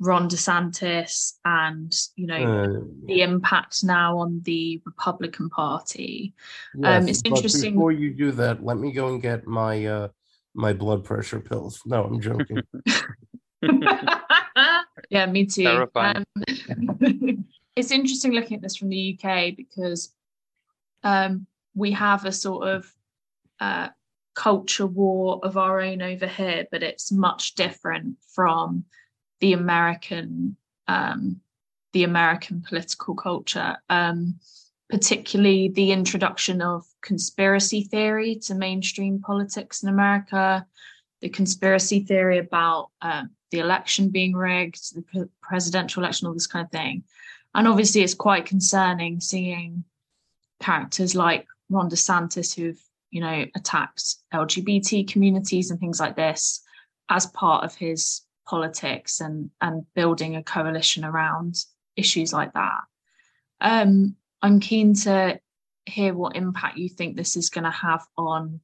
Ron 0.00 0.28
DeSantis 0.30 1.34
and 1.44 1.94
you 2.16 2.26
know 2.26 2.34
Uh, 2.34 2.80
the 3.04 3.20
impact 3.20 3.84
now 3.84 4.18
on 4.18 4.40
the 4.44 4.80
Republican 4.86 5.50
Party. 5.50 6.34
yes, 6.74 7.06
it's 7.06 7.22
interesting- 7.24 7.74
Before 7.74 7.92
you 7.92 8.12
do 8.14 8.32
that, 8.32 8.64
let 8.64 8.78
me 8.78 8.92
go 8.92 9.08
and 9.08 9.20
get 9.22 9.46
my 9.46 9.84
uh, 9.86 10.08
my 10.54 10.72
blood 10.72 11.04
pressure 11.04 11.38
pills. 11.40 11.82
No, 11.84 12.04
I'm 12.04 12.20
joking. 12.20 12.62
yeah, 15.10 15.26
me 15.26 15.44
too. 15.44 15.64
Terrifying. 15.64 16.24
Um, 16.26 17.44
it's 17.76 17.90
interesting 17.90 18.32
looking 18.32 18.56
at 18.56 18.62
this 18.62 18.76
from 18.76 18.88
the 18.88 19.18
UK 19.18 19.54
because 19.54 20.14
um, 21.04 21.46
we 21.74 21.92
have 21.92 22.24
a 22.24 22.32
sort 22.32 22.66
of 22.68 22.90
uh, 23.60 23.88
culture 24.34 24.86
war 24.86 25.40
of 25.42 25.58
our 25.58 25.80
own 25.80 26.00
over 26.00 26.26
here, 26.26 26.66
but 26.70 26.82
it's 26.82 27.12
much 27.12 27.54
different 27.54 28.16
from 28.34 28.84
the 29.40 29.52
American 29.52 30.56
um, 30.88 31.40
the 31.92 32.04
American 32.04 32.62
political 32.62 33.14
culture. 33.14 33.76
Um, 33.88 34.38
particularly 34.90 35.68
the 35.68 35.92
introduction 35.92 36.60
of 36.60 36.84
conspiracy 37.00 37.82
theory 37.84 38.34
to 38.34 38.54
mainstream 38.54 39.20
politics 39.20 39.84
in 39.84 39.88
America, 39.88 40.66
the 41.20 41.28
conspiracy 41.28 42.00
theory 42.00 42.38
about 42.38 42.90
um, 43.00 43.30
the 43.52 43.60
election 43.60 44.10
being 44.10 44.34
rigged, 44.34 44.94
the 44.94 45.02
pre- 45.02 45.28
presidential 45.40 46.02
election, 46.02 46.26
all 46.26 46.34
this 46.34 46.46
kind 46.46 46.64
of 46.64 46.72
thing. 46.72 47.04
And 47.54 47.68
obviously, 47.68 48.02
it's 48.02 48.14
quite 48.14 48.46
concerning 48.46 49.20
seeing 49.20 49.84
characters 50.60 51.14
like 51.14 51.46
Ron 51.68 51.88
DeSantis 51.88 52.54
who've, 52.54 52.80
you 53.10 53.20
know, 53.20 53.46
attacked 53.54 54.16
LGBT 54.34 55.08
communities 55.08 55.70
and 55.70 55.78
things 55.78 56.00
like 56.00 56.16
this 56.16 56.62
as 57.08 57.26
part 57.26 57.64
of 57.64 57.74
his 57.74 58.22
politics 58.50 59.20
and 59.20 59.50
and 59.60 59.84
building 59.94 60.34
a 60.36 60.42
coalition 60.42 61.04
around 61.04 61.64
issues 61.96 62.32
like 62.32 62.52
that. 62.54 62.80
Um, 63.60 64.16
I'm 64.42 64.58
keen 64.58 64.94
to 65.06 65.38
hear 65.86 66.12
what 66.14 66.34
impact 66.36 66.76
you 66.78 66.88
think 66.88 67.16
this 67.16 67.36
is 67.36 67.48
going 67.50 67.64
to 67.64 67.70
have 67.70 68.04
on. 68.16 68.60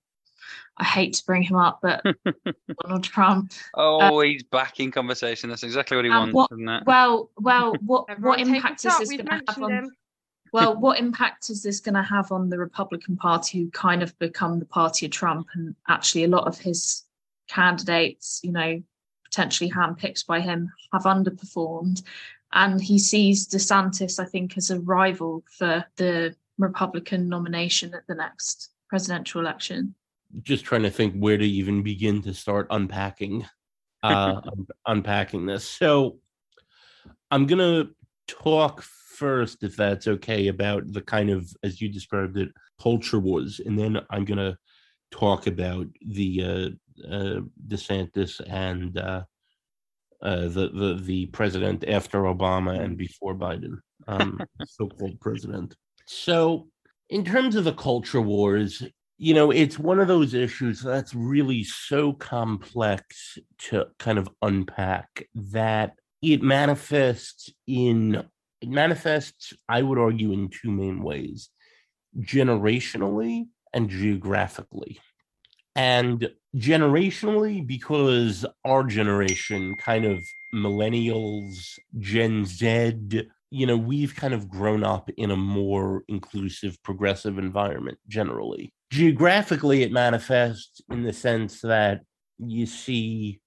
I 0.79 0.85
hate 0.85 1.15
to 1.15 1.25
bring 1.25 1.43
him 1.43 1.57
up, 1.57 1.79
but 1.83 2.03
Donald 2.83 3.05
Trump. 3.05 3.53
Oh, 3.75 4.21
he's 4.21 4.43
back 4.43 4.79
in 4.81 4.91
conversation. 4.91 5.49
That's 5.51 5.63
exactly 5.63 5.97
what 5.97 6.05
he 6.05 6.11
Um, 6.11 6.19
wants, 6.33 6.35
what- 6.35 6.51
isn't 6.53 6.69
it? 6.69 6.83
Well, 6.87 7.31
well, 7.39 7.75
what 7.87 8.05
what 8.21 8.41
impact 8.41 8.85
is 8.85 8.99
this 8.99 9.09
going 9.09 9.27
to 9.27 9.43
have 9.49 9.63
on? 9.63 9.71
him. 9.73 9.91
Well, 10.53 10.77
what 10.81 10.99
impact 10.99 11.51
is 11.51 11.63
this 11.63 11.81
going 11.81 11.95
to 11.97 12.03
have 12.03 12.33
on 12.33 12.49
the 12.51 12.59
Republican 12.59 13.17
Party, 13.17 13.59
who 13.61 13.71
kind 13.71 14.03
of 14.03 14.19
become 14.19 14.59
the 14.59 14.65
party 14.67 15.07
of 15.07 15.13
Trump, 15.13 15.47
and 15.55 15.75
actually 15.89 16.25
a 16.25 16.29
lot 16.29 16.47
of 16.47 16.59
his 16.59 17.03
candidates, 17.49 18.41
you 18.43 18.53
know, 18.53 18.83
potentially 19.37 19.71
handpicked 19.71 20.27
by 20.27 20.41
him, 20.41 20.73
have 20.95 21.03
underperformed, 21.03 22.03
and 22.53 22.81
he 22.81 22.99
sees 22.99 23.47
DeSantis, 23.47 24.19
I 24.19 24.25
think, 24.25 24.57
as 24.57 24.71
a 24.71 24.81
rival 24.81 25.45
for 25.59 25.85
the 25.97 26.35
Republican 26.57 27.29
nomination 27.29 27.93
at 27.95 28.07
the 28.07 28.15
next 28.15 28.71
presidential 28.89 29.43
election. 29.43 29.95
Just 30.43 30.65
trying 30.65 30.85
to 30.85 30.91
think 30.91 31.15
where 31.17 31.37
to 31.37 31.45
even 31.45 31.83
begin 31.83 32.23
to 32.23 32.33
start 32.33 32.67
unpacking 32.71 33.45
uh, 34.03 34.41
unpacking 34.87 35.45
this. 35.45 35.69
So 35.69 36.19
I'm 37.31 37.47
gonna 37.47 37.91
talk 38.27 38.83
first, 38.83 39.63
if 39.63 39.77
that's 39.77 40.09
okay, 40.09 40.49
about 40.49 40.91
the 40.93 41.03
kind 41.03 41.29
of 41.29 41.53
as 41.63 41.81
you 41.81 41.91
described 41.91 42.39
it, 42.39 42.49
culture 42.81 43.19
wars, 43.19 43.61
and 43.61 43.79
then 43.79 44.01
I'm 44.09 44.25
gonna 44.25 44.57
talk 45.11 45.47
about 45.47 45.87
the 46.01 46.43
uh, 46.43 46.69
uh, 47.05 47.41
DeSantis 47.69 48.41
and 48.49 48.99
uh, 48.99 49.23
uh, 50.23 50.49
the 50.49 50.71
the 50.73 51.01
the 51.03 51.27
president 51.27 51.85
after 51.89 52.23
Obama 52.23 52.79
and 52.81 52.97
before 52.97 53.35
Biden, 53.35 53.79
um, 54.09 54.41
so-called 54.67 55.21
president. 55.21 55.75
So, 56.07 56.69
in 57.11 57.25
terms 57.25 57.57
of 57.57 57.65
the 57.65 57.73
culture 57.73 58.21
wars, 58.21 58.83
you 59.19 59.35
know, 59.35 59.51
it's 59.51 59.79
one 59.79 60.01
of 60.01 60.09
those 60.09 60.35
issues 60.35 60.81
that's 60.81 61.15
really 61.15 61.65
so 61.65 62.13
complex 62.13 63.39
to 63.59 63.87
kind 63.99 64.19
of 64.19 64.29
unpack 64.43 65.27
that 65.35 65.95
it 66.23 66.43
manifests 66.43 67.51
in 67.67 68.25
it 68.63 68.71
manifests, 68.71 69.53
I 69.69 69.83
would 69.83 69.99
argue, 69.99 70.33
in 70.33 70.49
two 70.49 70.71
main 70.71 71.03
ways 71.03 71.51
generationally 72.19 73.47
and 73.73 73.91
geographically. 73.91 74.99
And 75.77 76.31
generationally, 76.57 77.65
because 77.65 78.47
our 78.65 78.83
generation, 78.85 79.77
kind 79.77 80.07
of 80.07 80.25
millennials, 80.55 81.79
Gen 81.99 82.47
Z, 82.47 82.99
you 83.51 83.67
know, 83.67 83.77
we've 83.77 84.17
kind 84.17 84.35
of 84.35 84.49
grown 84.49 84.83
up 84.83 85.11
in 85.19 85.31
a 85.31 85.37
more 85.37 86.03
inclusive, 86.09 86.83
progressive 86.83 87.39
environment 87.39 87.99
generally. 88.09 88.73
Geographically, 88.91 89.83
it 89.83 89.93
manifests 89.93 90.81
in 90.91 91.03
the 91.03 91.13
sense 91.13 91.61
that 91.61 92.01
you 92.39 92.67
see 92.67 93.41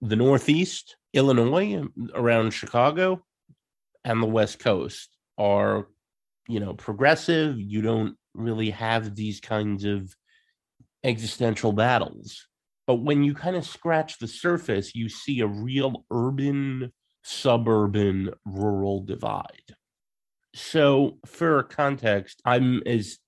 the 0.00 0.16
Northeast, 0.16 0.96
Illinois, 1.12 1.84
around 2.14 2.52
Chicago, 2.52 3.22
and 4.04 4.22
the 4.22 4.26
West 4.26 4.58
Coast 4.58 5.16
are, 5.38 5.88
you 6.48 6.60
know, 6.60 6.74
progressive. 6.74 7.60
You 7.60 7.82
don't 7.82 8.16
really 8.34 8.70
have 8.70 9.14
these 9.14 9.38
kinds 9.38 9.84
of 9.84 10.14
existential 11.04 11.72
battles. 11.72 12.46
But 12.86 12.96
when 12.96 13.22
you 13.22 13.34
kind 13.34 13.56
of 13.56 13.64
scratch 13.64 14.18
the 14.18 14.28
surface, 14.28 14.94
you 14.94 15.08
see 15.08 15.40
a 15.40 15.46
real 15.46 16.04
urban, 16.10 16.92
suburban, 17.22 18.30
rural 18.44 19.02
divide. 19.04 19.76
So, 20.54 21.18
for 21.24 21.62
context, 21.62 22.42
I'm 22.44 22.82
as 22.84 23.18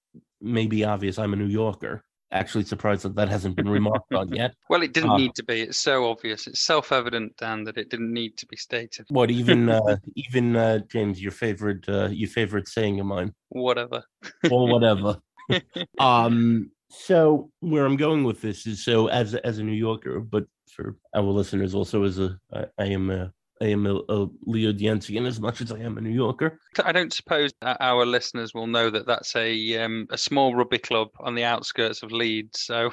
maybe 0.41 0.85
obvious, 0.85 1.19
I'm 1.19 1.33
a 1.33 1.37
New 1.37 1.47
Yorker. 1.47 2.05
Actually, 2.33 2.65
surprised 2.65 3.05
that 3.05 3.15
that 3.15 3.29
hasn't 3.29 3.55
been 3.55 3.69
remarked 3.69 4.13
on 4.13 4.29
yet. 4.35 4.55
Well, 4.69 4.83
it 4.83 4.93
didn't 4.93 5.11
Uh, 5.11 5.17
need 5.19 5.35
to 5.37 5.45
be. 5.45 5.61
It's 5.61 5.79
so 5.79 6.11
obvious. 6.11 6.49
It's 6.49 6.61
self-evident, 6.63 7.37
Dan, 7.37 7.63
that 7.65 7.79
it 7.79 7.91
didn't 7.91 8.13
need 8.13 8.37
to 8.39 8.47
be 8.47 8.57
stated. 8.57 9.07
What 9.09 9.31
even 9.31 9.69
uh, 9.71 9.97
even 10.17 10.57
uh, 10.57 10.81
James, 10.91 11.23
your 11.23 11.31
favorite 11.33 11.89
uh, 11.89 12.09
your 12.11 12.29
favorite 12.29 12.67
saying 12.69 12.99
of 12.99 13.07
mine, 13.07 13.33
Whatever. 13.51 14.03
or 14.51 14.67
whatever. 14.69 15.19
um 15.99 16.71
so 16.99 17.51
where 17.61 17.85
i'm 17.85 17.97
going 17.97 18.25
with 18.25 18.41
this 18.41 18.67
is 18.67 18.85
so 18.85 19.09
as 19.09 19.35
a- 19.35 19.47
as 19.47 19.59
a 19.59 19.63
new 19.63 19.73
yorker 19.73 20.21
but 20.21 20.45
for 20.71 20.97
our 21.15 21.23
listeners 21.23 21.75
also 21.75 22.05
as 22.05 22.19
a 22.19 22.39
i, 22.53 22.65
I 22.79 22.85
am 22.87 23.11
a 23.11 23.33
i 23.61 23.67
am 23.67 23.87
a, 23.87 23.95
a 23.95 24.27
Leodiensian 24.47 25.27
as 25.27 25.41
much 25.41 25.61
as 25.61 25.71
i 25.73 25.79
am 25.79 25.99
a 25.99 26.01
new 26.01 26.11
yorker 26.11 26.59
I 26.85 26.93
don't 26.93 27.13
suppose 27.13 27.53
that 27.61 27.77
our 27.81 28.05
listeners 28.05 28.53
will 28.53 28.67
know 28.67 28.91
that 28.91 29.07
that's 29.07 29.37
a 29.37 29.79
um, 29.79 30.09
a 30.11 30.19
small 30.19 30.55
rugby 30.55 30.79
club 30.79 31.09
on 31.21 31.37
the 31.37 31.45
outskirts 31.45 32.03
of 32.03 32.11
Leeds. 32.11 32.63
So 32.63 32.91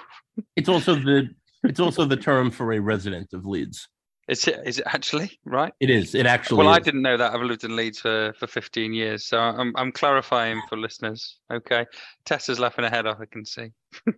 it's 0.56 0.70
also 0.70 0.94
the 0.96 1.30
it's 1.64 1.80
also 1.80 2.06
the 2.06 2.18
term 2.18 2.52
for 2.52 2.74
a 2.74 2.80
resident 2.80 3.34
of 3.34 3.46
leeds 3.46 3.88
Is 4.32 4.48
it? 4.48 4.62
Is 4.66 4.80
it 4.80 4.86
actually 4.88 5.38
right? 5.44 5.74
It 5.82 5.90
is. 5.90 6.16
It 6.16 6.26
actually. 6.26 6.60
Well, 6.60 6.70
I 6.70 6.80
didn't 6.80 7.02
know 7.02 7.18
that. 7.18 7.34
I've 7.34 7.42
lived 7.42 7.66
in 7.66 7.76
Leeds 7.76 8.00
for, 8.00 8.34
for 8.40 8.48
15 8.48 8.94
years, 8.94 9.26
so 9.26 9.38
I'm 9.38 9.74
I'm 9.76 9.92
clarifying 9.92 10.62
for 10.70 10.78
listeners. 10.78 11.38
Okay, 11.52 11.86
Tessa's 12.24 12.58
laughing 12.58 12.86
her 12.86 12.90
head 12.90 13.06
off. 13.06 13.18
I 13.20 13.26
can 13.26 13.44
see. 13.46 13.74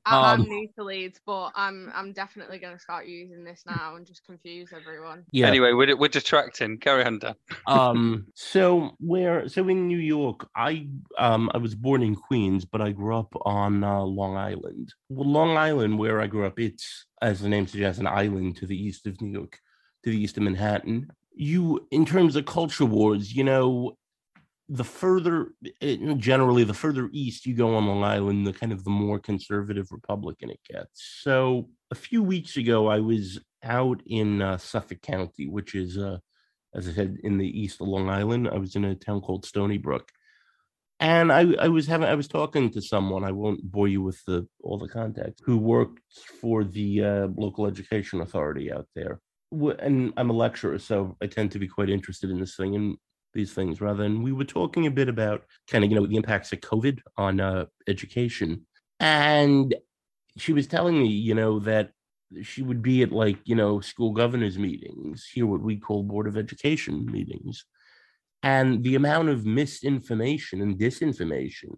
I, 0.06 0.34
I'm 0.34 0.42
Um, 0.42 0.48
new 0.48 0.68
to 0.78 0.84
Leeds, 0.84 1.20
but 1.26 1.50
I'm 1.56 1.92
I'm 1.96 2.14
definitely 2.14 2.60
going 2.60 2.74
to 2.74 2.80
start 2.80 3.08
using 3.08 3.44
this 3.44 3.64
now 3.66 3.96
and 3.96 4.06
just 4.06 4.24
confuse 4.24 4.70
everyone. 4.72 5.24
Yeah. 5.32 5.48
Anyway, 5.48 5.74
we're 5.74 5.98
we're 5.98 6.10
detracting. 6.10 6.78
Carry 6.78 7.04
on, 7.04 7.18
Dan. 7.18 7.34
um 7.68 8.28
so 8.36 8.92
where 9.00 9.48
so 9.48 9.68
in 9.68 9.88
new 9.88 9.98
york 9.98 10.48
i 10.56 10.88
um 11.18 11.50
i 11.54 11.58
was 11.58 11.76
born 11.76 12.04
in 12.04 12.16
queens 12.16 12.66
but 12.66 12.82
i 12.82 12.92
grew 12.92 13.16
up 13.16 13.34
on 13.46 13.84
uh, 13.84 14.02
long 14.02 14.36
island 14.36 14.94
well, 15.10 15.30
long 15.30 15.58
island 15.58 15.98
where 15.98 16.20
i 16.20 16.28
grew 16.28 16.46
up 16.46 16.60
it's 16.60 17.06
as 17.22 17.40
the 17.42 17.50
name 17.50 17.66
suggests 17.68 18.00
an 18.00 18.08
island 18.08 18.56
to 18.58 18.68
the 18.68 18.76
east 18.78 19.08
of 19.08 19.20
new 19.22 19.32
york 19.32 19.60
to 20.04 20.10
the 20.10 20.22
east 20.22 20.38
of 20.38 20.44
manhattan 20.44 21.08
you 21.36 21.86
in 21.92 22.06
terms 22.06 22.36
of 22.36 22.46
culture 22.46 22.86
wars 22.86 23.36
you 23.36 23.44
know 23.44 23.98
the 24.70 24.84
further 24.84 25.50
eh, 25.82 25.98
generally 26.18 26.64
the 26.64 26.74
further 26.74 27.10
east 27.12 27.46
you 27.46 27.54
go 27.54 27.76
on 27.76 27.88
long 27.88 28.04
island 28.04 28.46
the 28.46 28.54
kind 28.54 28.72
of 28.72 28.84
the 28.84 28.90
more 28.90 29.20
conservative 29.20 29.88
republican 29.92 30.50
it 30.50 30.60
gets 30.70 31.20
so 31.22 31.70
a 31.92 31.96
few 31.96 32.24
weeks 32.24 32.58
ago 32.58 32.88
i 32.88 33.00
was 33.00 33.40
out 33.64 34.02
in 34.06 34.42
uh, 34.42 34.58
suffolk 34.58 35.02
county 35.02 35.48
which 35.48 35.76
is 35.76 35.98
uh 35.98 36.18
as 36.76 36.88
I 36.88 36.94
said, 36.94 37.18
in 37.24 37.38
the 37.38 37.48
east 37.48 37.82
of 37.82 37.88
Long 37.88 38.10
Island. 38.10 38.50
I 38.50 38.58
was 38.58 38.76
in 38.76 38.86
a 38.86 38.96
town 38.96 39.22
called 39.22 39.46
Stony 39.46 39.78
Brook. 39.78 40.10
And 41.00 41.32
I, 41.32 41.54
I 41.60 41.68
was 41.68 41.88
having 41.88 42.08
I 42.08 42.16
was 42.16 42.28
talking 42.28 42.70
to 42.72 42.82
someone, 42.82 43.24
I 43.24 43.32
won't 43.32 43.64
bore 43.64 43.88
you 43.88 44.02
with 44.02 44.24
the 44.26 44.48
all 44.64 44.78
the 44.78 44.88
context, 44.88 45.44
who 45.46 45.58
worked 45.58 46.00
for 46.40 46.64
the 46.64 47.04
uh, 47.04 47.28
local 47.36 47.68
education 47.68 48.22
authority 48.22 48.72
out 48.72 48.88
there. 48.96 49.20
And 49.80 50.14
I'm 50.18 50.30
a 50.30 50.34
lecturer, 50.34 50.80
so 50.80 51.16
I 51.22 51.28
tend 51.28 51.52
to 51.52 51.60
be 51.60 51.68
quite 51.68 51.90
interested 51.90 52.30
in 52.30 52.40
this 52.40 52.56
thing 52.56 52.76
and 52.76 52.98
these 53.34 53.54
things 53.54 53.82
rather. 53.82 54.04
And 54.04 54.24
we 54.24 54.32
were 54.32 54.46
talking 54.46 54.86
a 54.86 54.92
bit 54.92 55.10
about 55.10 55.44
kind 55.70 55.84
of, 55.84 55.92
you 55.92 56.00
know, 56.00 56.08
the 56.08 56.16
impacts 56.16 56.52
of 56.54 56.60
COVID 56.60 57.00
on 57.18 57.40
uh, 57.40 57.66
education. 57.88 58.66
And 59.00 59.76
she 60.38 60.54
was 60.54 60.68
telling 60.68 60.98
me, 60.98 61.08
you 61.08 61.36
know, 61.36 61.60
that 61.60 61.92
she 62.42 62.62
would 62.62 62.82
be 62.82 63.04
at 63.04 63.12
like 63.12 63.38
you 63.46 63.56
know 63.56 63.80
school 63.80 64.12
governors 64.12 64.58
meetings 64.58 65.28
here 65.32 65.46
what 65.46 65.62
we 65.62 65.78
call 65.78 66.04
board 66.04 66.28
of 66.28 66.38
education 66.38 67.06
meetings 67.06 67.66
and 68.42 68.84
the 68.84 68.96
amount 68.96 69.30
of 69.30 69.46
misinformation 69.46 70.62
and 70.62 70.80
disinformation 70.80 71.76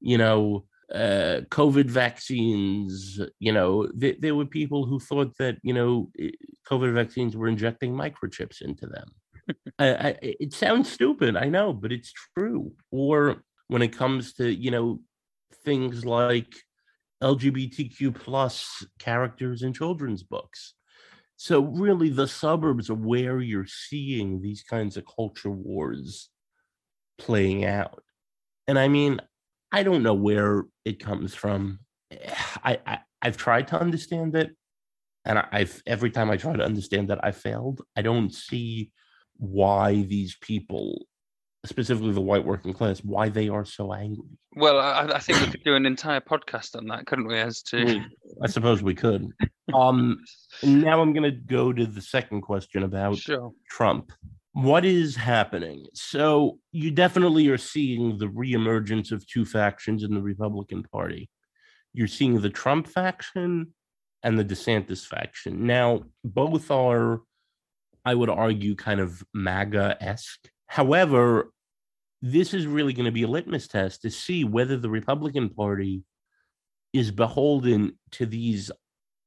you 0.00 0.16
know 0.16 0.64
uh 0.94 1.40
covid 1.50 1.86
vaccines 1.86 3.20
you 3.38 3.52
know 3.52 3.86
th- 4.00 4.18
there 4.20 4.34
were 4.34 4.46
people 4.46 4.86
who 4.86 4.98
thought 4.98 5.36
that 5.38 5.58
you 5.62 5.74
know 5.74 6.10
covid 6.70 6.94
vaccines 6.94 7.36
were 7.36 7.48
injecting 7.48 7.92
microchips 7.92 8.62
into 8.62 8.86
them 8.86 9.08
I, 9.78 9.88
I, 9.88 10.18
it 10.20 10.52
sounds 10.52 10.90
stupid 10.90 11.36
i 11.36 11.48
know 11.48 11.72
but 11.72 11.92
it's 11.92 12.12
true 12.36 12.72
or 12.90 13.42
when 13.68 13.82
it 13.82 13.96
comes 13.96 14.34
to 14.34 14.52
you 14.52 14.70
know 14.70 15.00
things 15.64 16.04
like 16.04 16.54
LGBTQ 17.22 18.14
plus 18.14 18.84
characters 18.98 19.62
in 19.62 19.72
children's 19.72 20.22
books. 20.22 20.74
So 21.36 21.60
really 21.60 22.10
the 22.10 22.28
suburbs 22.28 22.90
are 22.90 22.94
where 22.94 23.40
you're 23.40 23.66
seeing 23.66 24.40
these 24.40 24.62
kinds 24.62 24.96
of 24.96 25.04
culture 25.06 25.50
wars 25.50 26.28
playing 27.18 27.64
out. 27.64 28.02
And 28.66 28.78
I 28.78 28.88
mean, 28.88 29.20
I 29.72 29.82
don't 29.82 30.02
know 30.02 30.14
where 30.14 30.64
it 30.84 31.00
comes 31.00 31.34
from. 31.34 31.80
I, 32.64 32.78
I 32.86 32.98
I've 33.22 33.36
tried 33.36 33.68
to 33.68 33.80
understand 33.80 34.34
it. 34.34 34.56
And 35.24 35.38
I, 35.38 35.48
I've 35.52 35.82
every 35.86 36.10
time 36.10 36.30
I 36.30 36.36
try 36.36 36.54
to 36.54 36.64
understand 36.64 37.08
that 37.08 37.24
I 37.24 37.32
failed. 37.32 37.82
I 37.96 38.02
don't 38.02 38.32
see 38.32 38.90
why 39.36 40.02
these 40.02 40.36
people, 40.40 41.06
specifically 41.64 42.12
the 42.12 42.20
white 42.20 42.44
working 42.44 42.72
class, 42.72 43.00
why 43.00 43.28
they 43.28 43.48
are 43.48 43.64
so 43.64 43.92
angry. 43.92 44.38
Well, 44.56 44.78
I, 44.78 45.04
I 45.14 45.18
think 45.18 45.40
we 45.40 45.46
could 45.46 45.64
do 45.64 45.76
an 45.76 45.86
entire 45.86 46.20
podcast 46.20 46.76
on 46.76 46.86
that, 46.88 47.06
couldn't 47.06 47.26
we? 47.26 47.38
As 47.38 47.62
to 47.64 47.84
We- 47.84 48.06
I 48.42 48.48
suppose 48.48 48.82
we 48.82 48.94
could. 48.94 49.28
Um, 49.74 50.18
now 50.62 51.00
I'm 51.00 51.12
going 51.12 51.30
to 51.30 51.30
go 51.30 51.72
to 51.72 51.86
the 51.86 52.02
second 52.02 52.40
question 52.42 52.82
about 52.82 53.18
sure. 53.18 53.52
Trump. 53.68 54.10
What 54.52 54.84
is 54.84 55.14
happening? 55.14 55.86
So 55.94 56.58
you 56.72 56.90
definitely 56.90 57.48
are 57.48 57.58
seeing 57.58 58.18
the 58.18 58.26
reemergence 58.26 59.12
of 59.12 59.24
two 59.28 59.44
factions 59.44 60.02
in 60.02 60.12
the 60.12 60.20
Republican 60.22 60.82
Party. 60.90 61.30
You're 61.92 62.08
seeing 62.08 62.40
the 62.40 62.50
Trump 62.50 62.88
faction 62.88 63.72
and 64.22 64.38
the 64.38 64.44
DeSantis 64.44 65.06
faction. 65.06 65.66
Now, 65.66 66.02
both 66.24 66.70
are, 66.70 67.20
I 68.04 68.14
would 68.14 68.30
argue, 68.30 68.74
kind 68.74 69.00
of 69.00 69.22
MAGA 69.34 69.96
esque. 70.00 70.48
However, 70.66 71.52
this 72.22 72.52
is 72.52 72.66
really 72.66 72.92
going 72.92 73.06
to 73.06 73.12
be 73.12 73.22
a 73.22 73.28
litmus 73.28 73.66
test 73.66 74.02
to 74.02 74.10
see 74.10 74.44
whether 74.44 74.76
the 74.76 74.90
Republican 74.90 75.48
Party 75.48 76.04
is 76.92 77.10
beholden 77.10 77.98
to 78.12 78.26
these 78.26 78.70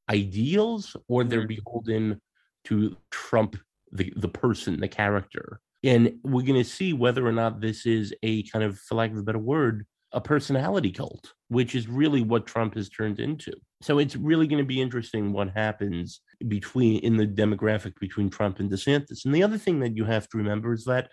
ideals 0.10 0.96
or 1.08 1.24
they're 1.24 1.40
mm-hmm. 1.40 1.48
beholden 1.48 2.22
to 2.66 2.96
Trump, 3.10 3.58
the, 3.92 4.14
the 4.16 4.28
person, 4.28 4.80
the 4.80 4.88
character. 4.88 5.60
And 5.84 6.20
we're 6.24 6.46
going 6.46 6.64
to 6.64 6.70
see 6.70 6.94
whether 6.94 7.26
or 7.28 7.32
not 7.32 7.60
this 7.60 7.86
is 7.86 8.14
a 8.24 8.44
kind 8.44 8.64
of, 8.64 8.80
for 8.80 8.96
lack 8.96 9.12
of 9.12 9.18
a 9.18 9.24
better 9.24 9.40
word, 9.40 9.86
a 10.12 10.22
personality 10.22 10.92
cult, 10.92 11.34
which 11.50 11.76
is 11.76 11.88
really 11.88 12.22
what 12.22 12.46
Trump 12.46 12.76
has 12.76 12.90
turned 12.90 13.20
into. 13.20 13.54
So 13.84 14.00
it's 14.00 14.16
really 14.16 14.48
going 14.48 14.64
to 14.64 14.68
be 14.68 14.82
interesting 14.82 15.34
what 15.34 15.50
happens 15.50 16.22
between 16.48 17.00
in 17.00 17.18
the 17.18 17.28
demographic 17.28 18.00
between 18.00 18.30
Trump 18.30 18.60
and 18.60 18.72
DeSantis. 18.72 19.26
And 19.26 19.36
the 19.36 19.44
other 19.44 19.58
thing 19.58 19.82
that 19.82 19.98
you 19.98 20.06
have 20.06 20.30
to 20.30 20.38
remember 20.38 20.74
is 20.74 20.86
that 20.86 21.10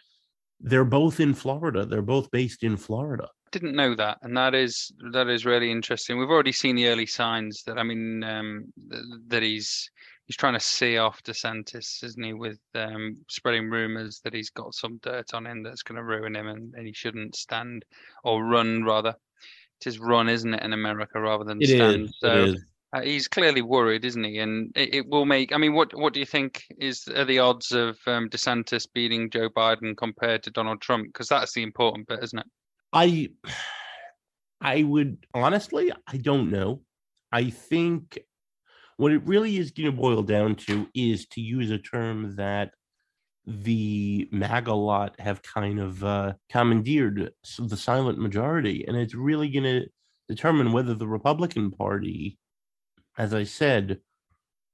they're 0.61 0.85
both 0.85 1.18
in 1.18 1.35
Florida. 1.35 1.85
They're 1.85 2.02
both 2.02 2.30
based 2.30 2.62
in 2.62 2.76
Florida. 2.76 3.28
Didn't 3.50 3.74
know 3.74 3.96
that, 3.96 4.18
and 4.22 4.37
that 4.37 4.54
is 4.54 4.92
that 5.12 5.26
is 5.26 5.44
really 5.44 5.72
interesting. 5.72 6.16
We've 6.16 6.30
already 6.30 6.52
seen 6.52 6.76
the 6.76 6.87
early 6.87 7.06
signs 7.06 7.64
that 7.66 7.78
I 7.78 7.83
mean 7.83 8.22
um, 8.22 8.72
that 9.26 9.42
he's 9.42 9.90
he's 10.26 10.37
trying 10.37 10.54
to 10.54 10.61
see 10.61 10.98
off 10.98 11.20
DeSantis, 11.24 12.04
isn't 12.04 12.22
he? 12.22 12.35
With 12.35 12.61
um, 12.76 13.16
spreading 13.28 13.68
rumors 13.68 14.20
that 14.22 14.35
he's 14.35 14.50
got 14.50 14.74
some 14.74 15.00
dirt 15.02 15.35
on 15.35 15.44
him 15.44 15.64
that's 15.64 15.83
going 15.83 15.96
to 15.96 16.04
ruin 16.04 16.37
him, 16.37 16.46
and, 16.46 16.72
and 16.74 16.87
he 16.87 16.92
shouldn't 16.92 17.35
stand 17.35 17.85
or 18.22 18.44
run 18.44 18.85
rather. 18.85 19.16
It 19.81 19.88
is 19.88 19.99
run, 19.99 20.29
isn't 20.29 20.55
it, 20.55 20.62
in 20.62 20.73
America 20.73 21.21
rather 21.21 21.45
than 21.45 21.61
It 21.61 21.69
stand? 21.69 22.05
is. 22.05 22.16
So 22.21 22.55
uh, 22.93 23.03
he's 23.03 23.29
clearly 23.29 23.62
worried, 23.62 24.05
isn't 24.05 24.25
he? 24.25 24.38
And 24.38 24.73
it, 24.77 24.95
it 24.95 25.09
will 25.09 25.25
make. 25.25 25.53
I 25.53 25.57
mean, 25.59 25.75
what 25.75 25.95
what 25.95 26.12
do 26.12 26.21
you 26.21 26.27
think 26.27 26.64
is 26.79 27.07
are 27.09 27.25
the 27.25 27.38
odds 27.38 27.73
of 27.73 27.99
um, 28.07 28.29
DeSantis 28.29 28.87
beating 28.93 29.31
Joe 29.31 29.49
Biden 29.49 29.97
compared 29.97 30.43
to 30.43 30.51
Donald 30.51 30.81
Trump? 30.81 31.09
Because 31.09 31.29
that's 31.29 31.53
the 31.53 31.62
important 31.62 32.09
bit, 32.09 32.23
isn't 32.23 32.38
it? 32.38 32.47
I 32.93 33.29
I 34.61 34.83
would 34.83 35.27
honestly, 35.35 35.93
I 36.07 36.16
don't 36.16 36.51
know. 36.51 36.83
I 37.33 37.51
think 37.51 38.19
what 38.97 39.12
it 39.12 39.23
really 39.25 39.57
is 39.57 39.71
going 39.71 39.90
to 39.90 39.97
boil 39.97 40.23
down 40.23 40.57
to 40.57 40.88
is 40.95 41.27
to 41.29 41.40
use 41.40 41.71
a 41.71 41.79
term 41.79 42.37
that 42.37 42.73
the 43.50 44.28
MAGA 44.30 44.72
lot 44.72 45.18
have 45.18 45.42
kind 45.42 45.80
of 45.80 46.04
uh, 46.04 46.32
commandeered 46.50 47.32
the 47.58 47.76
silent 47.76 48.18
majority, 48.18 48.84
and 48.86 48.96
it's 48.96 49.14
really 49.14 49.48
going 49.48 49.64
to 49.64 49.86
determine 50.28 50.72
whether 50.72 50.94
the 50.94 51.08
Republican 51.08 51.70
Party, 51.70 52.38
as 53.18 53.34
I 53.34 53.44
said, 53.44 53.98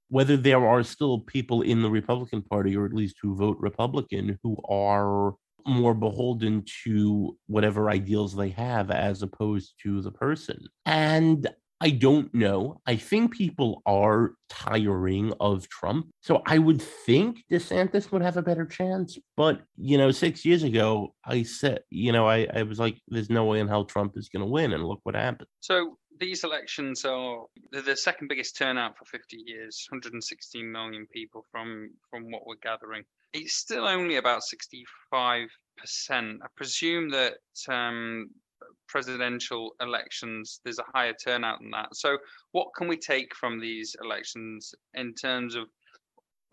whether 0.08 0.36
there 0.36 0.66
are 0.66 0.82
still 0.82 1.20
people 1.20 1.62
in 1.62 1.82
the 1.82 1.90
Republican 1.90 2.42
Party, 2.42 2.76
or 2.76 2.86
at 2.86 2.92
least 2.92 3.16
who 3.20 3.34
vote 3.34 3.56
Republican, 3.58 4.38
who 4.42 4.56
are 4.68 5.34
more 5.66 5.94
beholden 5.94 6.64
to 6.84 7.36
whatever 7.46 7.90
ideals 7.90 8.36
they 8.36 8.50
have 8.50 8.90
as 8.90 9.22
opposed 9.22 9.74
to 9.82 10.00
the 10.00 10.12
person. 10.12 10.64
And 10.84 11.48
I 11.80 11.90
don't 11.90 12.32
know. 12.32 12.80
I 12.86 12.96
think 12.96 13.34
people 13.34 13.82
are 13.84 14.32
tiring 14.48 15.34
of 15.40 15.68
Trump. 15.68 16.08
So 16.22 16.42
I 16.46 16.58
would 16.58 16.80
think 16.80 17.44
DeSantis 17.50 18.10
would 18.10 18.22
have 18.22 18.38
a 18.38 18.42
better 18.42 18.64
chance. 18.64 19.18
But, 19.36 19.60
you 19.76 19.98
know, 19.98 20.10
six 20.10 20.44
years 20.44 20.62
ago, 20.62 21.14
I 21.24 21.42
said, 21.42 21.80
you 21.90 22.12
know, 22.12 22.26
I, 22.26 22.46
I 22.54 22.62
was 22.62 22.78
like, 22.78 22.98
there's 23.08 23.28
no 23.28 23.44
way 23.44 23.60
in 23.60 23.68
hell 23.68 23.84
Trump 23.84 24.16
is 24.16 24.30
going 24.30 24.40
to 24.40 24.50
win. 24.50 24.72
And 24.72 24.86
look 24.86 25.00
what 25.02 25.14
happened. 25.14 25.48
So 25.60 25.98
these 26.18 26.44
elections 26.44 27.04
are 27.04 27.44
the 27.72 27.96
second 27.96 28.28
biggest 28.28 28.56
turnout 28.56 28.96
for 28.96 29.04
50 29.04 29.36
years 29.46 29.86
116 29.90 30.70
million 30.70 31.06
people 31.12 31.44
from 31.50 31.90
from 32.10 32.30
what 32.30 32.46
we're 32.46 32.54
gathering 32.62 33.04
it's 33.32 33.54
still 33.54 33.86
only 33.86 34.16
about 34.16 34.42
65 34.42 35.48
percent 35.76 36.40
i 36.42 36.46
presume 36.56 37.10
that 37.10 37.34
um 37.68 38.30
presidential 38.88 39.72
elections 39.80 40.60
there's 40.64 40.78
a 40.78 40.84
higher 40.94 41.14
turnout 41.24 41.60
than 41.60 41.70
that 41.70 41.94
so 41.94 42.16
what 42.52 42.68
can 42.76 42.88
we 42.88 42.96
take 42.96 43.34
from 43.34 43.60
these 43.60 43.94
elections 44.02 44.74
in 44.94 45.12
terms 45.14 45.54
of 45.54 45.64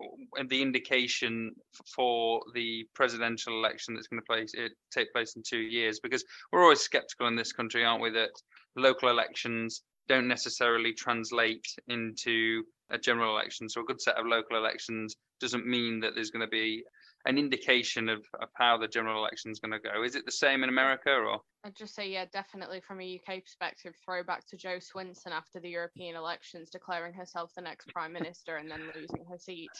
uh, 0.02 0.42
the 0.48 0.60
indication 0.60 1.52
for 1.94 2.42
the 2.54 2.84
presidential 2.94 3.52
election 3.54 3.94
that's 3.94 4.08
going 4.08 4.20
to 4.20 4.26
place 4.26 4.52
it 4.54 4.72
take 4.92 5.12
place 5.12 5.36
in 5.36 5.42
two 5.48 5.58
years 5.58 6.00
because 6.00 6.24
we're 6.52 6.62
always 6.62 6.80
skeptical 6.80 7.28
in 7.28 7.36
this 7.36 7.52
country 7.52 7.84
aren't 7.84 8.02
we 8.02 8.10
that 8.10 8.30
local 8.76 9.08
elections 9.08 9.82
don't 10.08 10.28
necessarily 10.28 10.92
translate 10.92 11.66
into 11.88 12.62
a 12.90 12.98
general 12.98 13.34
election. 13.34 13.68
So 13.68 13.80
a 13.80 13.84
good 13.84 14.00
set 14.00 14.16
of 14.16 14.26
local 14.26 14.56
elections 14.56 15.16
doesn't 15.40 15.66
mean 15.66 16.00
that 16.00 16.14
there's 16.14 16.30
going 16.30 16.44
to 16.44 16.50
be 16.50 16.84
an 17.26 17.38
indication 17.38 18.08
of, 18.08 18.24
of 18.40 18.48
how 18.54 18.76
the 18.76 18.88
general 18.88 19.18
election 19.18 19.50
is 19.50 19.58
going 19.58 19.72
to 19.72 19.78
go. 19.78 20.02
Is 20.02 20.14
it 20.14 20.26
the 20.26 20.32
same 20.32 20.62
in 20.62 20.68
America 20.68 21.10
or? 21.10 21.40
I'd 21.64 21.76
just 21.76 21.94
say, 21.94 22.10
yeah, 22.10 22.26
definitely 22.32 22.80
from 22.86 23.00
a 23.00 23.20
UK 23.20 23.42
perspective, 23.42 23.94
throwback 24.04 24.46
to 24.48 24.56
Jo 24.56 24.76
Swinson 24.76 25.32
after 25.32 25.60
the 25.60 25.70
European 25.70 26.16
elections, 26.16 26.70
declaring 26.70 27.14
herself 27.14 27.52
the 27.56 27.62
next 27.62 27.88
prime 27.88 28.12
minister 28.12 28.56
and 28.56 28.70
then 28.70 28.80
losing 28.94 29.24
her 29.30 29.38
seat. 29.38 29.70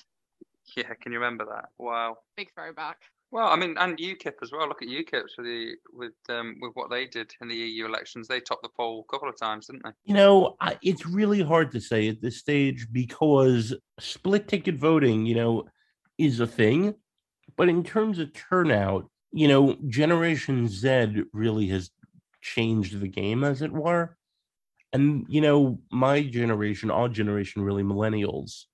Yeah, 0.77 0.95
can 1.03 1.13
you 1.13 1.19
remember 1.19 1.45
that? 1.45 1.67
Wow. 1.79 2.17
Big 2.37 2.49
throwback. 2.55 2.97
Well, 3.31 3.49
I 3.49 3.57
mean, 3.57 3.75
and 3.79 3.99
UKIP 3.99 4.35
as 4.43 4.53
well. 4.53 4.69
Look 4.69 4.81
at 4.81 4.89
UKIP 4.89 5.25
with 5.37 5.45
the 5.45 5.75
with 5.93 6.13
um, 6.29 6.55
with 6.61 6.71
what 6.75 6.89
they 6.89 7.07
did 7.07 7.33
in 7.41 7.49
the 7.49 7.57
EU 7.57 7.85
elections. 7.85 8.29
They 8.29 8.39
topped 8.39 8.63
the 8.63 8.69
poll 8.77 9.05
a 9.09 9.13
couple 9.13 9.29
of 9.29 9.37
times, 9.37 9.67
didn't 9.67 9.83
they? 9.83 9.91
You 10.05 10.15
know, 10.15 10.55
I, 10.61 10.79
it's 10.83 11.05
really 11.05 11.43
hard 11.43 11.73
to 11.73 11.81
say 11.81 12.09
at 12.09 12.23
this 12.23 12.39
stage 12.39 12.87
because 12.93 13.75
split 13.99 14.47
ticket 14.47 14.77
voting, 14.77 15.27
you 15.27 15.35
know, 15.35 15.65
is 16.17 16.39
a 16.39 16.47
thing. 16.47 16.95
But 17.57 17.69
in 17.69 17.85
terms 17.85 18.19
of 18.19 18.33
turnout, 18.33 19.09
you 19.33 19.49
know, 19.49 19.77
Generation 19.89 20.69
Z 20.69 21.25
really 21.33 21.69
has 21.69 21.91
changed 22.41 23.01
the 23.01 23.09
game, 23.09 23.45
as 23.45 23.63
it 23.63 23.73
were. 23.73 24.17
And, 24.93 25.27
you 25.29 25.41
know, 25.41 25.81
my 25.91 26.23
generation, 26.23 26.91
our 26.91 27.09
generation, 27.09 27.63
really 27.63 27.83
millennials, 27.83 28.65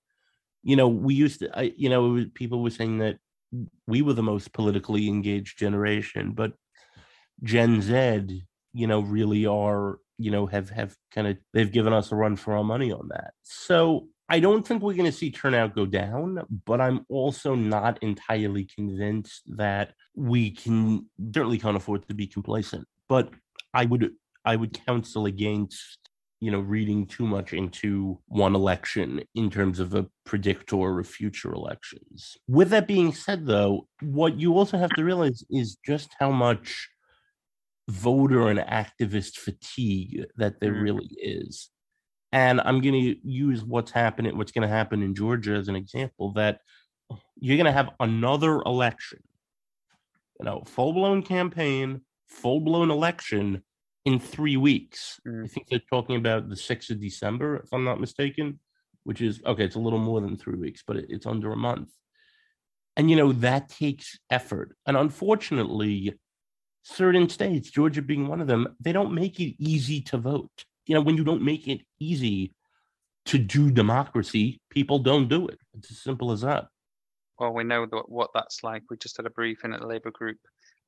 you 0.63 0.77
know, 0.77 0.89
we 0.89 1.15
used 1.15 1.41
to, 1.41 1.59
I, 1.59 1.73
you 1.77 1.89
know, 1.89 2.03
was, 2.03 2.27
people 2.35 2.63
were 2.63 2.71
saying 2.71 2.99
that 2.99 3.19
we 3.87 4.03
were 4.03 4.13
the 4.13 4.23
most 4.23 4.53
politically 4.53 5.09
engaged 5.09 5.59
generation, 5.59 6.33
but 6.33 6.53
Gen 7.43 7.81
Z, 7.81 8.45
you 8.75 8.87
know, 8.87 9.01
really 9.01 9.47
are, 9.47 9.99
you 10.19 10.31
know, 10.31 10.47
have 10.47 10.69
have 10.71 10.95
kind 11.13 11.27
of 11.27 11.39
they've 11.55 11.73
given 11.73 11.93
us 11.93 12.13
a 12.13 12.17
run 12.17 12.37
for 12.37 12.55
our 12.55 12.65
money 12.65 12.93
on 12.93 13.09
that. 13.09 13.33
So 13.43 14.09
I 14.31 14.39
don't 14.39 14.65
think 14.67 14.81
we're 14.81 14.95
going 14.95 15.11
to 15.11 15.17
see 15.17 15.33
turnout 15.33 15.75
go 15.75 15.87
down, 15.87 16.41
but 16.65 16.81
I'm 16.81 17.05
also 17.09 17.57
not 17.57 18.01
entirely 18.01 18.65
convinced 18.65 19.43
that 19.57 19.95
we 20.15 20.53
can 20.53 21.07
certainly 21.35 21.59
can't 21.59 21.77
afford 21.77 22.07
to 22.09 22.15
be 22.15 22.29
complacent. 22.29 22.87
But 23.09 23.31
I 23.75 23.87
would 23.87 24.13
I 24.45 24.55
would 24.55 24.79
counsel 24.87 25.27
against 25.27 25.99
you 26.41 26.53
know 26.53 26.61
reading 26.61 27.07
too 27.07 27.27
much 27.27 27.53
into 27.53 28.21
one 28.27 28.55
election 28.55 29.23
in 29.35 29.51
terms 29.51 29.81
of 29.81 29.95
a 29.95 30.07
predictor 30.25 31.01
of 31.01 31.07
future 31.07 31.53
elections 31.53 32.39
with 32.49 32.71
that 32.71 32.89
being 32.89 33.13
said 33.13 33.45
though 33.45 33.87
what 34.01 34.41
you 34.41 34.57
also 34.57 34.79
have 34.79 34.89
to 34.91 35.05
realize 35.05 35.45
is 35.51 35.77
just 35.85 36.09
how 36.19 36.31
much 36.31 36.89
voter 37.91 38.49
and 38.49 38.59
activist 38.61 39.37
fatigue 39.37 40.25
that 40.37 40.61
there 40.61 40.73
mm. 40.73 40.83
really 40.83 41.11
is 41.19 41.69
and 42.33 42.61
i'm 42.63 42.81
going 42.81 42.95
to 42.95 43.17
use 43.29 43.65
what's 43.65 43.91
happening 43.91 44.37
what's 44.37 44.53
going 44.53 44.67
to 44.67 44.75
happen 44.75 45.03
in 45.03 45.15
georgia 45.15 45.53
as 45.53 45.69
an 45.69 45.77
example 45.77 46.33
that 46.33 46.61
you're 47.41 47.57
going 47.57 47.67
to 47.67 47.73
have 47.73 47.91
another 48.01 48.61
election 48.63 49.23
you 50.39 50.45
know 50.45 50.63
full-blown 50.67 51.23
campaign 51.23 52.01
full-blown 52.29 52.91
election 52.91 53.63
in 54.05 54.19
three 54.19 54.57
weeks. 54.57 55.21
Mm. 55.27 55.45
I 55.45 55.49
think 55.49 55.69
they're 55.69 55.81
talking 55.91 56.17
about 56.17 56.49
the 56.49 56.55
6th 56.55 56.91
of 56.91 57.01
December, 57.01 57.57
if 57.57 57.73
I'm 57.73 57.85
not 57.85 58.01
mistaken, 58.01 58.59
which 59.05 59.21
is 59.21 59.41
okay, 59.45 59.65
it's 59.65 59.77
a 59.77 59.81
little 59.81 59.99
more 59.99 60.21
than 60.21 60.37
three 60.37 60.57
weeks, 60.57 60.83
but 60.87 60.97
it, 60.97 61.07
it's 61.09 61.27
under 61.27 61.53
a 61.53 61.57
month. 61.57 61.91
And, 62.97 63.09
you 63.09 63.17
know, 63.17 63.33
that 63.33 63.69
takes 63.69 64.19
effort. 64.31 64.77
And 64.87 64.97
unfortunately, 64.97 66.19
certain 66.83 67.29
states, 67.29 67.71
Georgia 67.71 68.03
being 68.03 68.27
one 68.27 68.41
of 68.41 68.47
them, 68.47 68.77
they 68.81 68.93
don't 68.93 69.15
make 69.15 69.39
it 69.41 69.55
easy 69.59 70.01
to 70.03 70.19
vote. 70.19 70.65
You 70.91 70.97
know, 70.97 71.03
when 71.03 71.17
you 71.17 71.23
don't 71.23 71.45
make 71.45 71.69
it 71.69 71.83
easy 72.01 72.53
to 73.27 73.39
do 73.39 73.71
democracy, 73.71 74.61
people 74.71 74.99
don't 74.99 75.29
do 75.29 75.47
it. 75.47 75.57
It's 75.73 75.93
as 75.93 75.99
simple 75.99 76.33
as 76.33 76.41
that. 76.41 76.67
Well, 77.39 77.53
we 77.53 77.63
know 77.63 77.87
that, 77.87 78.09
what 78.09 78.31
that's 78.35 78.65
like. 78.65 78.83
We 78.91 78.97
just 78.97 79.17
had 79.17 79.25
a 79.25 79.31
briefing 79.31 79.73
at 79.73 79.79
the 79.79 79.87
Labour 79.87 80.11
group 80.11 80.39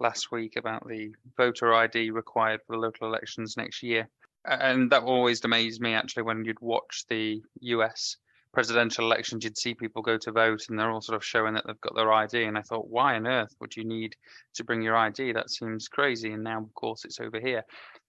last 0.00 0.32
week 0.32 0.56
about 0.56 0.88
the 0.88 1.14
voter 1.36 1.72
ID 1.72 2.10
required 2.10 2.62
for 2.66 2.74
the 2.74 2.80
local 2.80 3.06
elections 3.06 3.56
next 3.56 3.80
year. 3.80 4.08
And 4.44 4.90
that 4.90 5.04
always 5.04 5.44
amazed 5.44 5.80
me 5.80 5.94
actually 5.94 6.24
when 6.24 6.44
you'd 6.44 6.60
watch 6.60 7.04
the 7.08 7.40
US 7.60 8.16
presidential 8.52 9.04
elections, 9.04 9.44
you'd 9.44 9.56
see 9.56 9.72
people 9.72 10.02
go 10.02 10.18
to 10.18 10.32
vote 10.32 10.62
and 10.68 10.76
they're 10.76 10.90
all 10.90 11.00
sort 11.00 11.14
of 11.14 11.24
showing 11.24 11.54
that 11.54 11.64
they've 11.64 11.80
got 11.80 11.94
their 11.94 12.12
ID. 12.12 12.42
And 12.42 12.58
I 12.58 12.62
thought, 12.62 12.88
why 12.88 13.14
on 13.14 13.28
earth 13.28 13.54
would 13.60 13.76
you 13.76 13.84
need 13.84 14.16
to 14.54 14.64
bring 14.64 14.82
your 14.82 14.96
ID? 14.96 15.30
That 15.30 15.48
seems 15.48 15.86
crazy. 15.86 16.32
And 16.32 16.42
now, 16.42 16.58
of 16.58 16.74
course, 16.74 17.04
it's 17.04 17.20
over 17.20 17.38
here. 17.38 17.62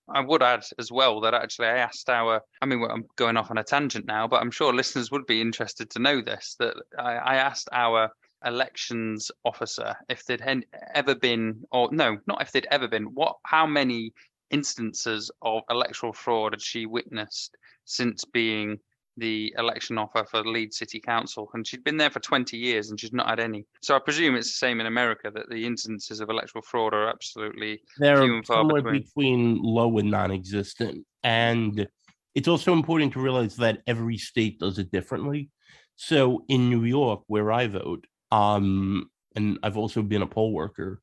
I 0.09 0.21
would 0.21 0.43
add 0.43 0.63
as 0.77 0.91
well 0.91 1.21
that 1.21 1.33
actually 1.33 1.67
I 1.67 1.77
asked 1.77 2.09
our, 2.09 2.41
I 2.61 2.65
mean, 2.65 2.85
I'm 2.89 3.05
going 3.15 3.37
off 3.37 3.51
on 3.51 3.57
a 3.57 3.63
tangent 3.63 4.05
now, 4.05 4.27
but 4.27 4.41
I'm 4.41 4.51
sure 4.51 4.73
listeners 4.73 5.11
would 5.11 5.25
be 5.25 5.41
interested 5.41 5.89
to 5.91 5.99
know 5.99 6.21
this 6.21 6.55
that 6.59 6.75
I, 6.97 7.13
I 7.13 7.35
asked 7.35 7.69
our 7.71 8.09
elections 8.45 9.31
officer 9.45 9.95
if 10.09 10.25
there'd 10.25 10.65
ever 10.93 11.15
been, 11.15 11.63
or 11.71 11.89
no, 11.91 12.17
not 12.27 12.41
if 12.41 12.51
there'd 12.51 12.67
ever 12.69 12.87
been, 12.87 13.05
what, 13.13 13.37
how 13.45 13.65
many 13.65 14.13
instances 14.49 15.31
of 15.41 15.63
electoral 15.69 16.13
fraud 16.13 16.53
had 16.53 16.61
she 16.61 16.85
witnessed 16.85 17.55
since 17.85 18.25
being 18.25 18.79
the 19.17 19.53
election 19.57 19.97
offer 19.97 20.25
for 20.29 20.43
Leeds 20.43 20.77
City 20.77 20.99
Council, 20.99 21.49
and 21.53 21.65
she'd 21.65 21.83
been 21.83 21.97
there 21.97 22.09
for 22.09 22.19
20 22.19 22.57
years 22.57 22.89
and 22.89 22.99
she's 22.99 23.13
not 23.13 23.29
had 23.29 23.39
any. 23.39 23.65
So 23.81 23.95
I 23.95 23.99
presume 23.99 24.35
it's 24.35 24.49
the 24.49 24.57
same 24.57 24.79
in 24.79 24.87
America 24.87 25.31
that 25.33 25.49
the 25.49 25.65
instances 25.65 26.19
of 26.19 26.29
electoral 26.29 26.63
fraud 26.63 26.93
are 26.93 27.09
absolutely 27.09 27.81
they're 27.97 28.43
somewhere 28.43 28.81
between. 28.81 29.01
between 29.01 29.59
low 29.61 29.97
and 29.97 30.09
non-existent. 30.09 31.05
And 31.23 31.87
it's 32.35 32.47
also 32.47 32.73
important 32.73 33.13
to 33.13 33.21
realize 33.21 33.55
that 33.57 33.81
every 33.87 34.17
state 34.17 34.59
does 34.59 34.79
it 34.79 34.91
differently. 34.91 35.49
So 35.95 36.43
in 36.49 36.69
New 36.69 36.83
York, 36.83 37.21
where 37.27 37.51
I 37.51 37.67
vote, 37.67 38.05
um, 38.31 39.09
and 39.35 39.59
I've 39.63 39.77
also 39.77 40.01
been 40.01 40.23
a 40.23 40.27
poll 40.27 40.53
worker 40.53 41.01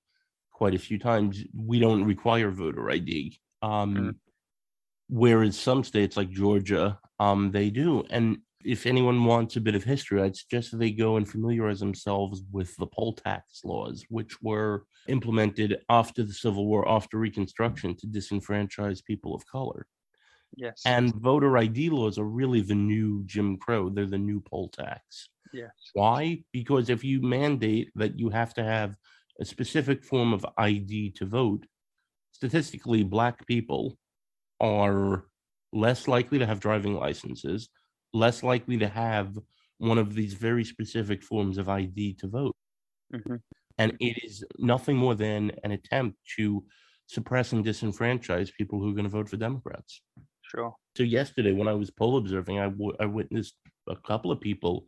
quite 0.53 0.75
a 0.75 0.79
few 0.79 0.99
times. 0.99 1.43
We 1.55 1.79
don't 1.79 2.05
require 2.05 2.51
voter 2.51 2.91
ID. 2.91 3.39
Um, 3.63 3.95
mm. 3.95 4.15
Whereas 5.11 5.59
some 5.59 5.83
states 5.83 6.17
like 6.17 6.31
Georgia, 6.31 6.99
um, 7.19 7.51
they 7.51 7.69
do. 7.69 8.05
And 8.11 8.39
if 8.65 8.87
anyone 8.87 9.25
wants 9.25 9.57
a 9.57 9.61
bit 9.61 9.75
of 9.75 9.83
history, 9.83 10.23
I'd 10.23 10.37
suggest 10.37 10.71
that 10.71 10.77
they 10.77 10.93
go 10.93 11.17
and 11.17 11.29
familiarize 11.29 11.81
themselves 11.81 12.43
with 12.53 12.77
the 12.77 12.87
poll 12.87 13.15
tax 13.15 13.63
laws, 13.65 14.05
which 14.09 14.41
were 14.41 14.85
implemented 15.09 15.81
after 15.89 16.23
the 16.23 16.33
Civil 16.33 16.67
War, 16.67 16.89
after 16.89 17.19
Reconstruction, 17.19 17.97
to 17.97 18.07
disenfranchise 18.07 19.05
people 19.05 19.35
of 19.35 19.45
color. 19.47 19.87
Yes. 20.57 20.83
And 20.87 21.13
voter 21.15 21.59
ID 21.59 21.91
laws 21.91 22.17
are 22.17 22.25
really 22.25 22.61
the 22.61 22.75
new 22.75 23.25
Jim 23.27 23.57
Crow. 23.57 23.89
They're 23.89 24.07
the 24.07 24.19
new 24.19 24.41
poll 24.41 24.69
tax. 24.69 25.29
Yes. 25.53 25.71
Why? 25.95 26.45
Because 26.53 26.89
if 26.89 27.03
you 27.03 27.21
mandate 27.21 27.91
that 27.97 28.17
you 28.17 28.31
have 28.31 28.55
to 28.55 28.63
have 28.63 28.95
a 29.41 29.45
specific 29.45 30.05
form 30.05 30.33
of 30.33 30.47
ID 30.57 31.13
to 31.17 31.27
vote, 31.27 31.67
statistically, 32.33 33.03
Black 33.03 33.45
people 33.47 33.97
are 34.61 35.25
less 35.73 36.09
likely 36.09 36.39
to 36.39 36.47
have 36.47 36.61
driving 36.61 36.95
licenses, 36.95 37.69
less 38.13 38.43
likely 38.43 38.79
to 38.79 38.89
have 38.89 39.39
one 39.79 39.99
of 39.99 40.15
these 40.15 40.35
very 40.35 40.65
specific 40.65 41.23
forms 41.23 41.59
of 41.59 41.69
ID 41.69 42.15
to 42.15 42.29
vote. 42.29 42.55
Mm-hmm. 43.15 43.37
And 43.79 43.97
it 43.99 44.23
is 44.25 44.45
nothing 44.59 44.97
more 44.97 45.15
than 45.15 45.53
an 45.65 45.73
attempt 45.73 46.19
to 46.37 46.65
suppress 47.07 47.53
and 47.53 47.65
disenfranchise 47.65 48.53
people 48.53 48.79
who 48.79 48.91
are 48.91 48.95
going 48.95 49.05
to 49.05 49.11
vote 49.11 49.29
for 49.29 49.37
Democrats. 49.37 50.03
Sure. 50.43 50.75
So 50.97 51.03
yesterday, 51.03 51.53
when 51.53 51.69
I 51.69 51.75
was 51.75 51.91
poll 51.91 52.19
observing, 52.19 52.59
I, 52.59 52.69
w- 52.69 52.97
I 53.01 53.07
witnessed 53.07 53.55
a 53.89 53.97
couple 53.97 54.31
of 54.31 54.41
people 54.41 54.85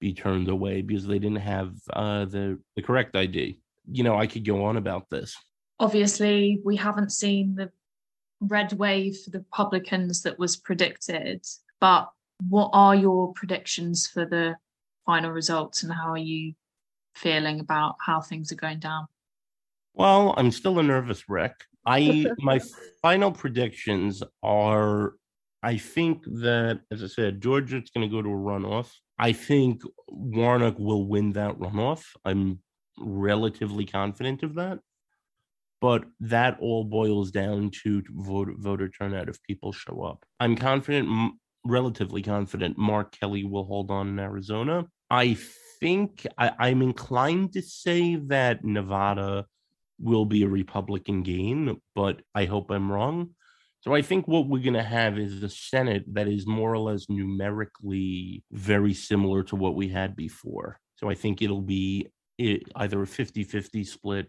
be 0.00 0.12
turned 0.12 0.48
away 0.48 0.82
because 0.82 1.06
they 1.06 1.18
didn't 1.18 1.40
have 1.40 1.74
uh, 1.92 2.26
the 2.26 2.58
the 2.76 2.82
correct 2.82 3.16
ID. 3.16 3.58
You 3.90 4.04
know, 4.04 4.16
I 4.16 4.26
could 4.26 4.44
go 4.44 4.64
on 4.64 4.76
about 4.76 5.08
this. 5.10 5.34
Obviously, 5.80 6.60
we 6.64 6.76
haven't 6.76 7.12
seen 7.12 7.54
the 7.54 7.70
red 8.40 8.72
wave 8.74 9.18
for 9.18 9.30
the 9.30 9.38
Republicans 9.38 10.22
that 10.22 10.38
was 10.38 10.56
predicted, 10.56 11.44
but 11.80 12.10
what 12.48 12.70
are 12.72 12.94
your 12.94 13.32
predictions 13.32 14.06
for 14.06 14.24
the 14.24 14.56
final 15.06 15.30
results 15.30 15.82
and 15.82 15.92
how 15.92 16.10
are 16.10 16.18
you 16.18 16.54
feeling 17.14 17.60
about 17.60 17.96
how 18.04 18.20
things 18.20 18.52
are 18.52 18.56
going 18.56 18.78
down? 18.78 19.06
Well, 19.94 20.34
I'm 20.36 20.50
still 20.50 20.78
a 20.78 20.82
nervous 20.82 21.28
wreck. 21.28 21.54
I 21.86 22.26
my 22.38 22.60
final 23.00 23.32
predictions 23.32 24.22
are 24.42 25.14
I 25.62 25.78
think 25.78 26.22
that, 26.24 26.80
as 26.92 27.02
I 27.02 27.06
said, 27.06 27.40
Georgia's 27.40 27.90
going 27.90 28.08
to 28.08 28.14
go 28.14 28.22
to 28.22 28.28
a 28.28 28.32
runoff. 28.32 28.92
I 29.18 29.32
think 29.32 29.82
Warnock 30.08 30.78
will 30.78 31.08
win 31.08 31.32
that 31.32 31.58
runoff. 31.58 32.04
I'm 32.24 32.60
relatively 32.98 33.86
confident 33.86 34.42
of 34.42 34.54
that. 34.54 34.78
But 35.86 36.02
that 36.18 36.58
all 36.58 36.82
boils 36.82 37.30
down 37.30 37.70
to 37.84 38.02
voter, 38.10 38.54
voter 38.58 38.88
turnout 38.88 39.28
if 39.28 39.40
people 39.44 39.72
show 39.72 40.02
up. 40.02 40.24
I'm 40.40 40.56
confident, 40.56 41.34
relatively 41.64 42.22
confident, 42.22 42.76
Mark 42.76 43.16
Kelly 43.16 43.44
will 43.44 43.66
hold 43.66 43.92
on 43.92 44.08
in 44.08 44.18
Arizona. 44.18 44.88
I 45.10 45.36
think 45.78 46.26
I, 46.36 46.50
I'm 46.58 46.82
inclined 46.82 47.52
to 47.52 47.62
say 47.62 48.16
that 48.16 48.64
Nevada 48.64 49.46
will 50.00 50.24
be 50.24 50.42
a 50.42 50.48
Republican 50.48 51.22
gain, 51.22 51.80
but 51.94 52.20
I 52.34 52.46
hope 52.46 52.72
I'm 52.72 52.90
wrong. 52.90 53.30
So 53.82 53.94
I 53.94 54.02
think 54.02 54.26
what 54.26 54.48
we're 54.48 54.64
going 54.64 54.74
to 54.74 54.82
have 54.82 55.20
is 55.20 55.40
a 55.44 55.48
Senate 55.48 56.02
that 56.14 56.26
is 56.26 56.48
more 56.48 56.72
or 56.72 56.78
less 56.78 57.08
numerically 57.08 58.42
very 58.50 58.92
similar 58.92 59.44
to 59.44 59.54
what 59.54 59.76
we 59.76 59.86
had 59.86 60.16
before. 60.16 60.80
So 60.96 61.08
I 61.08 61.14
think 61.14 61.42
it'll 61.42 61.62
be 61.62 62.08
either 62.40 63.02
a 63.02 63.06
50 63.06 63.44
50 63.44 63.84
split 63.84 64.26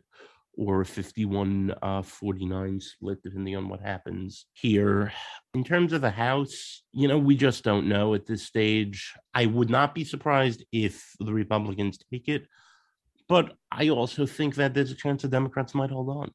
or 0.58 0.82
a 0.82 0.86
51 0.86 1.74
uh, 1.82 2.02
49 2.02 2.82
split, 2.82 3.22
depending 3.24 3.56
on 3.56 3.70
what 3.70 3.80
happens 3.80 4.48
here. 4.54 5.14
In 5.54 5.64
terms 5.64 5.94
of 5.94 6.02
the 6.02 6.10
House, 6.10 6.84
you 6.92 7.08
know, 7.08 7.18
we 7.18 7.36
just 7.36 7.64
don't 7.64 7.88
know 7.88 8.16
at 8.16 8.26
this 8.26 8.44
stage. 8.44 9.14
I 9.34 9.46
would 9.46 9.70
not 9.70 9.94
be 9.94 10.04
surprised 10.04 10.66
if 10.72 11.12
the 11.20 11.34
Republicans 11.34 12.00
take 12.12 12.28
it, 12.28 12.48
but 13.30 13.54
I 13.72 13.90
also 13.90 14.26
think 14.26 14.56
that 14.56 14.74
there's 14.74 14.92
a 14.92 14.96
chance 14.96 15.22
the 15.22 15.28
Democrats 15.28 15.76
might 15.76 15.92
hold 15.92 16.10
on. 16.10 16.32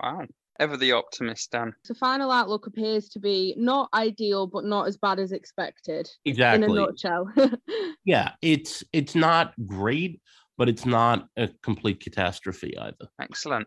Wow. 0.00 0.26
Ever 0.60 0.76
the 0.76 0.92
optimist, 0.92 1.52
Dan. 1.52 1.72
The 1.86 1.94
final 1.94 2.32
outlook 2.32 2.66
appears 2.66 3.08
to 3.10 3.20
be 3.20 3.54
not 3.56 3.88
ideal, 3.94 4.46
but 4.48 4.64
not 4.64 4.88
as 4.88 4.96
bad 4.96 5.20
as 5.20 5.30
expected. 5.30 6.10
Exactly. 6.24 6.64
In 6.64 6.70
a 6.70 6.74
nutshell. 6.74 7.30
yeah, 8.04 8.32
it's 8.42 8.82
it's 8.92 9.14
not 9.14 9.54
great, 9.66 10.20
but 10.58 10.68
it's 10.68 10.84
not 10.84 11.28
a 11.36 11.48
complete 11.62 12.00
catastrophe 12.00 12.76
either. 12.76 13.08
Excellent. 13.22 13.66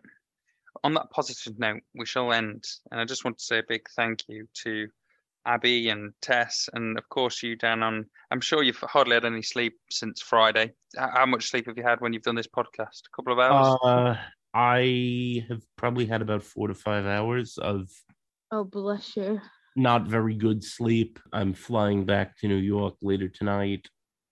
On 0.84 0.94
that 0.94 1.10
positive 1.10 1.58
note, 1.58 1.80
we 1.94 2.06
shall 2.06 2.32
end. 2.32 2.64
And 2.90 3.00
I 3.00 3.04
just 3.04 3.24
want 3.24 3.38
to 3.38 3.44
say 3.44 3.58
a 3.58 3.64
big 3.66 3.86
thank 3.96 4.20
you 4.28 4.46
to 4.62 4.88
Abby 5.44 5.88
and 5.88 6.12
Tess, 6.20 6.68
and 6.74 6.96
of 6.98 7.08
course 7.08 7.42
you, 7.42 7.56
Dan. 7.56 7.82
On 7.82 8.06
I'm 8.30 8.40
sure 8.40 8.62
you've 8.62 8.76
hardly 8.76 9.14
had 9.14 9.24
any 9.24 9.42
sleep 9.42 9.78
since 9.90 10.20
Friday. 10.20 10.72
How 10.96 11.26
much 11.26 11.48
sleep 11.48 11.66
have 11.66 11.76
you 11.76 11.82
had 11.82 12.00
when 12.00 12.12
you've 12.12 12.22
done 12.22 12.36
this 12.36 12.46
podcast? 12.46 13.02
A 13.06 13.16
couple 13.16 13.32
of 13.32 13.38
hours. 13.38 13.76
Uh, 13.82 14.16
I 14.54 15.44
have 15.48 15.62
probably 15.76 16.06
had 16.06 16.22
about 16.22 16.42
four 16.42 16.68
to 16.68 16.74
five 16.74 17.06
hours 17.06 17.58
of. 17.58 17.90
Oh, 18.50 18.64
bless 18.64 19.16
you. 19.16 19.40
Not 19.74 20.06
very 20.06 20.34
good 20.34 20.62
sleep. 20.62 21.18
I'm 21.32 21.54
flying 21.54 22.04
back 22.04 22.38
to 22.38 22.48
New 22.48 22.56
York 22.56 22.94
later 23.02 23.28
tonight, 23.28 23.88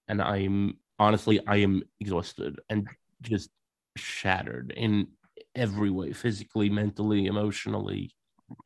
and 0.08 0.20
I'm 0.20 0.74
honestly, 1.00 1.40
I 1.46 1.56
am 1.56 1.82
exhausted 1.98 2.60
and 2.68 2.86
just 3.22 3.50
shattered 3.96 4.72
in 4.76 5.08
every 5.56 5.90
way 5.90 6.12
physically, 6.12 6.70
mentally, 6.70 7.26
emotionally. 7.26 8.14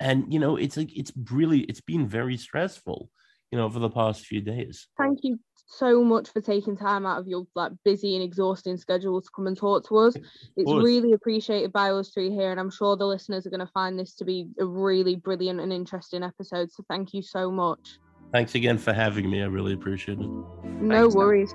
And, 0.00 0.30
you 0.32 0.38
know, 0.38 0.56
it's 0.56 0.76
like, 0.76 0.94
it's 0.96 1.12
really, 1.30 1.60
it's 1.60 1.80
been 1.80 2.06
very 2.08 2.36
stressful, 2.36 3.08
you 3.50 3.58
know, 3.58 3.70
for 3.70 3.78
the 3.78 3.88
past 3.88 4.26
few 4.26 4.40
days. 4.40 4.88
Thank 4.98 5.20
you 5.22 5.38
so 5.66 6.04
much 6.04 6.28
for 6.28 6.40
taking 6.40 6.76
time 6.76 7.06
out 7.06 7.20
of 7.20 7.26
your 7.26 7.46
like 7.54 7.72
busy 7.84 8.14
and 8.14 8.22
exhausting 8.22 8.76
schedule 8.76 9.22
to 9.22 9.28
come 9.34 9.46
and 9.46 9.56
talk 9.56 9.86
to 9.88 9.96
us. 9.96 10.14
It's 10.56 10.70
really 10.70 11.12
appreciated 11.12 11.72
by 11.72 11.90
us 11.90 12.10
three 12.10 12.30
here, 12.30 12.50
and 12.50 12.60
I'm 12.60 12.70
sure 12.70 12.96
the 12.96 13.06
listeners 13.06 13.46
are 13.46 13.50
going 13.50 13.60
to 13.60 13.72
find 13.72 13.98
this 13.98 14.14
to 14.16 14.24
be 14.24 14.48
a 14.58 14.66
really 14.66 15.16
brilliant 15.16 15.60
and 15.60 15.72
interesting 15.72 16.22
episode. 16.22 16.70
So 16.70 16.84
thank 16.88 17.14
you 17.14 17.22
so 17.22 17.50
much. 17.50 17.98
Thanks 18.32 18.54
again 18.54 18.78
for 18.78 18.92
having 18.92 19.30
me. 19.30 19.42
I 19.42 19.46
really 19.46 19.72
appreciate 19.72 20.18
it. 20.18 20.26
No 20.26 21.02
Thanks, 21.02 21.14
worries. 21.14 21.54